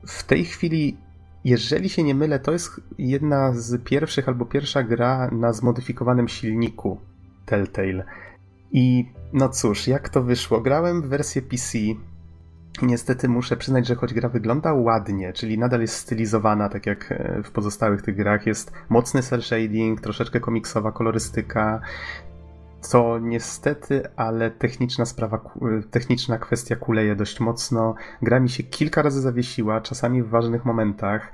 W 0.08 0.24
tej 0.24 0.46
chwili 0.46 0.98
jeżeli 1.46 1.90
się 1.90 2.04
nie 2.04 2.16
mylę, 2.16 2.40
to 2.40 2.52
jest 2.52 2.82
jedna 2.98 3.54
z 3.54 3.84
pierwszych 3.84 4.28
albo 4.28 4.46
pierwsza 4.46 4.84
gra 4.84 5.30
na 5.32 5.54
zmodyfikowanym 5.54 6.28
silniku 6.28 6.98
Telltale. 7.46 8.04
I 8.72 9.06
no 9.34 9.50
cóż, 9.50 9.88
jak 9.88 10.10
to 10.10 10.24
wyszło? 10.24 10.62
Grałem 10.62 11.02
w 11.02 11.08
wersję 11.08 11.42
PC 11.42 11.78
niestety 12.82 13.30
muszę 13.30 13.58
przyznać, 13.58 13.88
że 13.88 13.96
choć 13.96 14.14
gra 14.14 14.30
wygląda 14.30 14.74
ładnie, 14.74 15.34
czyli 15.34 15.58
nadal 15.58 15.82
jest 15.82 15.96
stylizowana, 15.96 16.70
tak 16.70 16.86
jak 16.86 17.12
e, 17.12 17.44
w 17.44 17.52
pozostałych 17.52 18.02
tych 18.02 18.16
grach, 18.16 18.48
jest 18.48 18.72
mocny 18.90 19.22
cel 19.22 19.42
shading, 19.42 20.02
troszeczkę 20.02 20.40
komiksowa 20.40 20.92
kolorystyka, 20.92 21.82
to 22.92 23.20
niestety, 23.20 24.04
ale 24.16 24.52
techniczna 24.52 25.06
sprawa, 25.06 25.38
e, 25.38 25.84
techniczna 25.92 26.38
kwestia 26.38 26.76
kuleje 26.76 27.16
dość 27.16 27.40
mocno. 27.40 27.96
Gra 28.22 28.40
mi 28.40 28.50
się 28.50 28.64
kilka 28.64 29.02
razy 29.02 29.22
zawiesiła, 29.22 29.82
czasami 29.82 30.24
w 30.24 30.30
ważnych 30.30 30.66
momentach. 30.66 31.32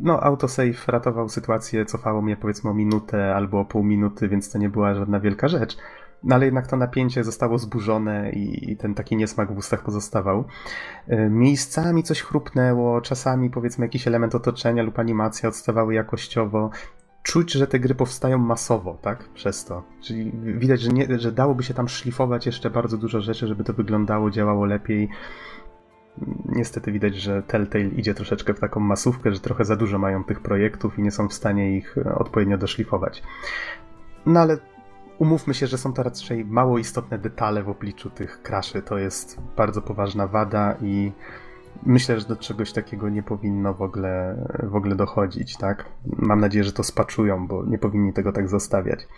No, 0.00 0.20
autosave 0.20 0.88
ratował 0.88 1.28
sytuację, 1.28 1.86
cofało 1.86 2.22
mnie 2.22 2.36
powiedzmy 2.36 2.70
o 2.70 2.74
minutę 2.74 3.34
albo 3.34 3.60
o 3.60 3.64
pół 3.64 3.82
minuty, 3.84 4.28
więc 4.28 4.50
to 4.50 4.58
nie 4.58 4.68
była 4.68 4.94
żadna 4.94 5.20
wielka 5.20 5.48
rzecz. 5.48 5.76
No 6.24 6.34
ale 6.34 6.44
jednak 6.44 6.66
to 6.66 6.76
napięcie 6.76 7.24
zostało 7.24 7.58
zburzone 7.58 8.30
i, 8.30 8.76
ten 8.76 8.94
taki 8.94 9.16
niesmak 9.16 9.52
w 9.52 9.56
ustach 9.56 9.82
pozostawał. 9.82 10.44
E, 11.08 11.30
miejscami 11.30 12.02
coś 12.02 12.22
chrupnęło, 12.22 13.00
czasami 13.00 13.50
powiedzmy 13.50 13.84
jakiś 13.84 14.06
element 14.06 14.34
otoczenia 14.34 14.82
lub 14.82 14.98
animacja 14.98 15.48
odstawały 15.48 15.94
jakościowo. 15.94 16.70
Czuć, 17.22 17.52
że 17.52 17.66
te 17.66 17.80
gry 17.80 17.94
powstają 17.94 18.38
masowo, 18.38 18.98
tak? 19.02 19.28
Przez 19.28 19.64
to. 19.64 19.82
Czyli 20.00 20.32
widać, 20.44 20.80
że, 20.80 20.90
nie, 20.90 21.18
że 21.18 21.32
dałoby 21.32 21.62
się 21.62 21.74
tam 21.74 21.88
szlifować 21.88 22.46
jeszcze 22.46 22.70
bardzo 22.70 22.98
dużo 22.98 23.20
rzeczy, 23.20 23.46
żeby 23.46 23.64
to 23.64 23.72
wyglądało, 23.72 24.30
działało 24.30 24.64
lepiej. 24.64 25.08
Niestety 26.46 26.92
widać, 26.92 27.14
że 27.14 27.42
Telltale 27.42 27.84
idzie 27.84 28.14
troszeczkę 28.14 28.54
w 28.54 28.60
taką 28.60 28.80
masówkę, 28.80 29.32
że 29.32 29.40
trochę 29.40 29.64
za 29.64 29.76
dużo 29.76 29.98
mają 29.98 30.24
tych 30.24 30.40
projektów 30.40 30.98
i 30.98 31.02
nie 31.02 31.10
są 31.10 31.28
w 31.28 31.32
stanie 31.32 31.76
ich 31.76 31.96
odpowiednio 32.14 32.58
doszlifować. 32.58 33.22
No 34.26 34.40
ale 34.40 34.58
umówmy 35.18 35.54
się, 35.54 35.66
że 35.66 35.78
są 35.78 35.92
to 35.92 36.02
raczej 36.02 36.44
mało 36.44 36.78
istotne 36.78 37.18
detale 37.18 37.62
w 37.62 37.68
obliczu 37.68 38.10
tych 38.10 38.42
kraszy. 38.42 38.82
To 38.82 38.98
jest 38.98 39.40
bardzo 39.56 39.82
poważna 39.82 40.26
wada 40.26 40.76
i 40.80 41.12
myślę, 41.86 42.20
że 42.20 42.26
do 42.26 42.36
czegoś 42.36 42.72
takiego 42.72 43.08
nie 43.08 43.22
powinno 43.22 43.74
w 43.74 43.82
ogóle, 43.82 44.36
w 44.62 44.76
ogóle 44.76 44.96
dochodzić, 44.96 45.56
tak? 45.56 45.84
Mam 46.06 46.40
nadzieję, 46.40 46.64
że 46.64 46.72
to 46.72 46.82
spaczują, 46.82 47.46
bo 47.46 47.64
nie 47.64 47.78
powinni 47.78 48.12
tego 48.12 48.32
tak 48.32 48.48
zostawiać. 48.48 49.08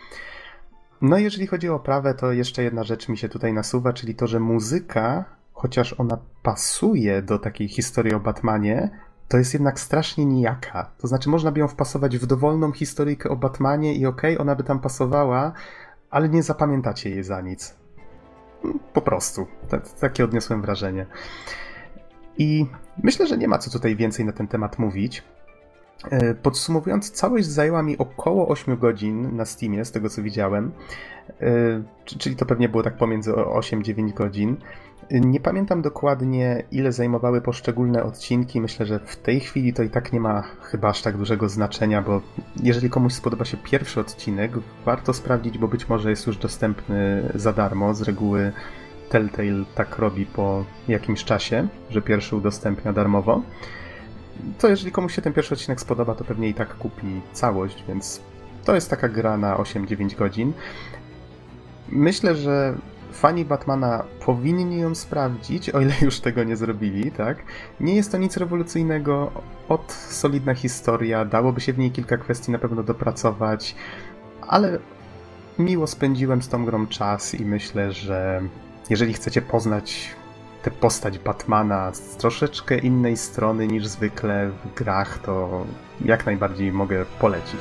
No 1.03 1.19
jeżeli 1.19 1.47
chodzi 1.47 1.69
o 1.69 1.75
oprawę, 1.75 2.15
to 2.15 2.33
jeszcze 2.33 2.63
jedna 2.63 2.85
rzecz 2.85 3.09
mi 3.09 3.19
się 3.19 3.29
tutaj 3.29 3.53
nasuwa, 3.53 3.93
czyli 3.93 4.15
to, 4.15 4.27
że 4.27 4.41
muzyka, 4.41 5.25
chociaż 5.53 6.01
ona 6.01 6.19
pasuje 6.43 7.23
do 7.23 7.39
takiej 7.39 7.69
historii 7.69 8.15
o 8.15 8.21
Batmanie, 8.21 8.91
to 9.29 9.39
jest 9.39 9.55
jednak 9.55 9.81
strasznie 9.81 10.25
nijaka. 10.25 10.91
To 10.99 11.07
znaczy, 11.07 11.29
można 11.29 11.53
by 11.53 11.61
ją 11.61 11.69
wpasować 11.69 12.19
w 12.19 12.27
dowolną 12.27 12.73
historyjkę 12.73 13.29
o 13.29 13.37
Batmanie 13.37 13.95
i 13.95 14.07
okej, 14.07 14.35
okay, 14.35 14.43
ona 14.43 14.55
by 14.55 14.65
tam 14.65 14.81
pasowała, 14.81 15.53
ale 16.15 16.29
nie 16.29 16.43
zapamiętacie 16.43 17.11
jej 17.11 17.23
za 17.23 17.41
nic. 17.41 17.75
po 18.93 19.03
prostu. 19.03 19.47
takie 20.01 20.25
odniosłem 20.25 20.63
wrażenie. 20.63 21.07
I 22.39 22.67
myślę, 23.03 23.27
że 23.27 23.39
nie 23.39 23.49
ma 23.49 23.59
co 23.59 23.71
tutaj 23.71 23.97
więcej 23.97 24.25
na 24.25 24.33
ten 24.33 24.49
temat 24.49 24.79
mówić. 24.79 25.23
E, 26.11 26.35
podsumowując, 26.35 27.11
całość 27.11 27.47
zajęła 27.47 27.83
mi 27.83 27.99
około 27.99 28.49
8 28.49 28.77
godzin 28.77 29.37
na 29.37 29.45
Steamie, 29.45 29.85
z 29.85 29.93
tego 29.93 30.09
co 30.09 30.23
widziałem. 30.23 30.73
E, 31.41 31.83
czyli 32.05 32.37
to 32.37 32.47
pewnie 32.47 32.69
było 32.69 32.83
tak 32.83 32.97
pomiędzy 32.97 33.33
8-9 33.33 34.13
godzin. 34.13 34.57
Nie 35.11 35.41
pamiętam 35.41 35.83
dokładnie, 35.83 36.65
ile 36.71 36.93
zajmowały 36.93 37.41
poszczególne 37.41 38.05
odcinki. 38.05 38.61
Myślę, 38.61 38.87
że 38.87 38.99
w 38.99 39.17
tej 39.17 39.41
chwili 39.41 39.73
to 39.73 39.83
i 39.83 39.91
tak 39.91 40.13
nie 40.13 40.21
ma 40.21 40.43
chyba 40.43 40.89
aż 40.89 41.03
tak 41.03 41.17
dużego 41.17 41.49
znaczenia, 41.49 42.03
bo 42.03 42.21
jeżeli 42.63 42.91
komuś 42.91 43.13
spodoba 43.13 43.45
się 43.45 43.57
pierwszy 43.57 44.01
odcinek, 44.01 44.53
warto 44.85 45.13
sprawdzić, 45.13 45.59
bo 45.59 45.69
być 45.69 45.89
może 45.89 46.11
jest 46.11 46.27
już 46.27 46.37
dostępny 46.37 47.31
za 47.35 47.53
darmo. 47.53 47.95
Z 47.95 48.03
reguły 48.03 48.53
Telltale 49.09 49.65
tak 49.75 49.99
robi 49.99 50.27
po 50.27 50.65
jakimś 50.89 51.25
czasie, 51.25 51.69
że 51.91 52.03
pierwszy 52.03 52.37
udostępnia 52.37 52.93
darmowo 52.93 53.43
to 54.59 54.69
jeżeli 54.69 54.93
komuś 54.93 55.15
się 55.15 55.23
ten 55.23 55.33
pierwszy 55.33 55.55
odcinek 55.55 55.81
spodoba, 55.81 56.15
to 56.15 56.25
pewnie 56.25 56.49
i 56.49 56.55
tak 56.55 56.75
kupi 56.75 57.21
całość, 57.33 57.85
więc 57.89 58.21
to 58.65 58.75
jest 58.75 58.91
taka 58.91 59.09
gra 59.09 59.37
na 59.37 59.57
8-9 59.57 60.17
godzin. 60.17 60.53
Myślę, 61.89 62.37
że 62.37 62.75
fani 63.15 63.45
Batmana 63.45 64.05
powinni 64.27 64.81
ją 64.81 64.95
sprawdzić, 64.95 65.71
o 65.71 65.81
ile 65.81 65.95
już 66.03 66.21
tego 66.21 66.45
nie 66.45 66.57
zrobili, 66.57 67.13
tak? 67.13 67.39
Nie 67.81 67.95
jest 67.95 68.13
to 68.13 68.19
nic 68.19 68.37
rewolucyjnego, 68.37 69.33
od 69.69 69.93
solidna 69.93 70.55
historia, 70.55 71.25
dałoby 71.25 71.61
się 71.61 71.73
w 71.73 71.79
niej 71.79 71.91
kilka 71.91 72.17
kwestii 72.17 72.53
na 72.53 72.59
pewno 72.59 72.83
dopracować, 72.83 73.75
ale 74.49 74.79
miło 75.59 75.87
spędziłem 75.87 76.43
z 76.43 76.49
tą 76.49 76.65
grą 76.65 76.87
czas 76.87 77.35
i 77.35 77.45
myślę, 77.45 77.93
że 77.93 78.43
jeżeli 78.91 79.13
chcecie 79.13 79.43
poznać 79.43 80.15
tę 80.63 80.71
postać 80.71 81.19
Batmana 81.19 81.95
z 81.95 82.17
troszeczkę 82.17 82.79
innej 82.79 83.17
strony 83.17 83.67
niż 83.67 83.87
zwykle 83.87 84.51
w 84.51 84.75
grach, 84.75 85.19
to 85.19 85.67
jak 86.05 86.27
najbardziej 86.27 86.73
mogę 86.73 87.05
polecić. 87.21 87.61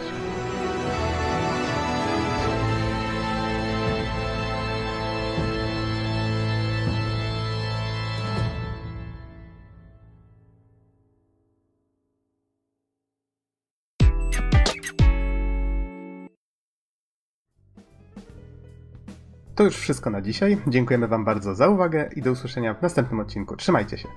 To 19.63 19.67
już 19.67 19.78
wszystko 19.78 20.10
na 20.10 20.21
dzisiaj. 20.21 20.58
Dziękujemy 20.67 21.08
Wam 21.08 21.26
bardzo 21.26 21.56
za 21.56 21.67
uwagę 21.67 22.10
i 22.15 22.21
do 22.21 22.32
usłyszenia 22.32 22.73
w 22.73 22.82
następnym 22.82 23.19
odcinku. 23.19 23.56
Trzymajcie 23.56 23.97
się. 23.97 24.08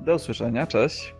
Do 0.00 0.14
usłyszenia, 0.14 0.66
cześć. 0.66 1.14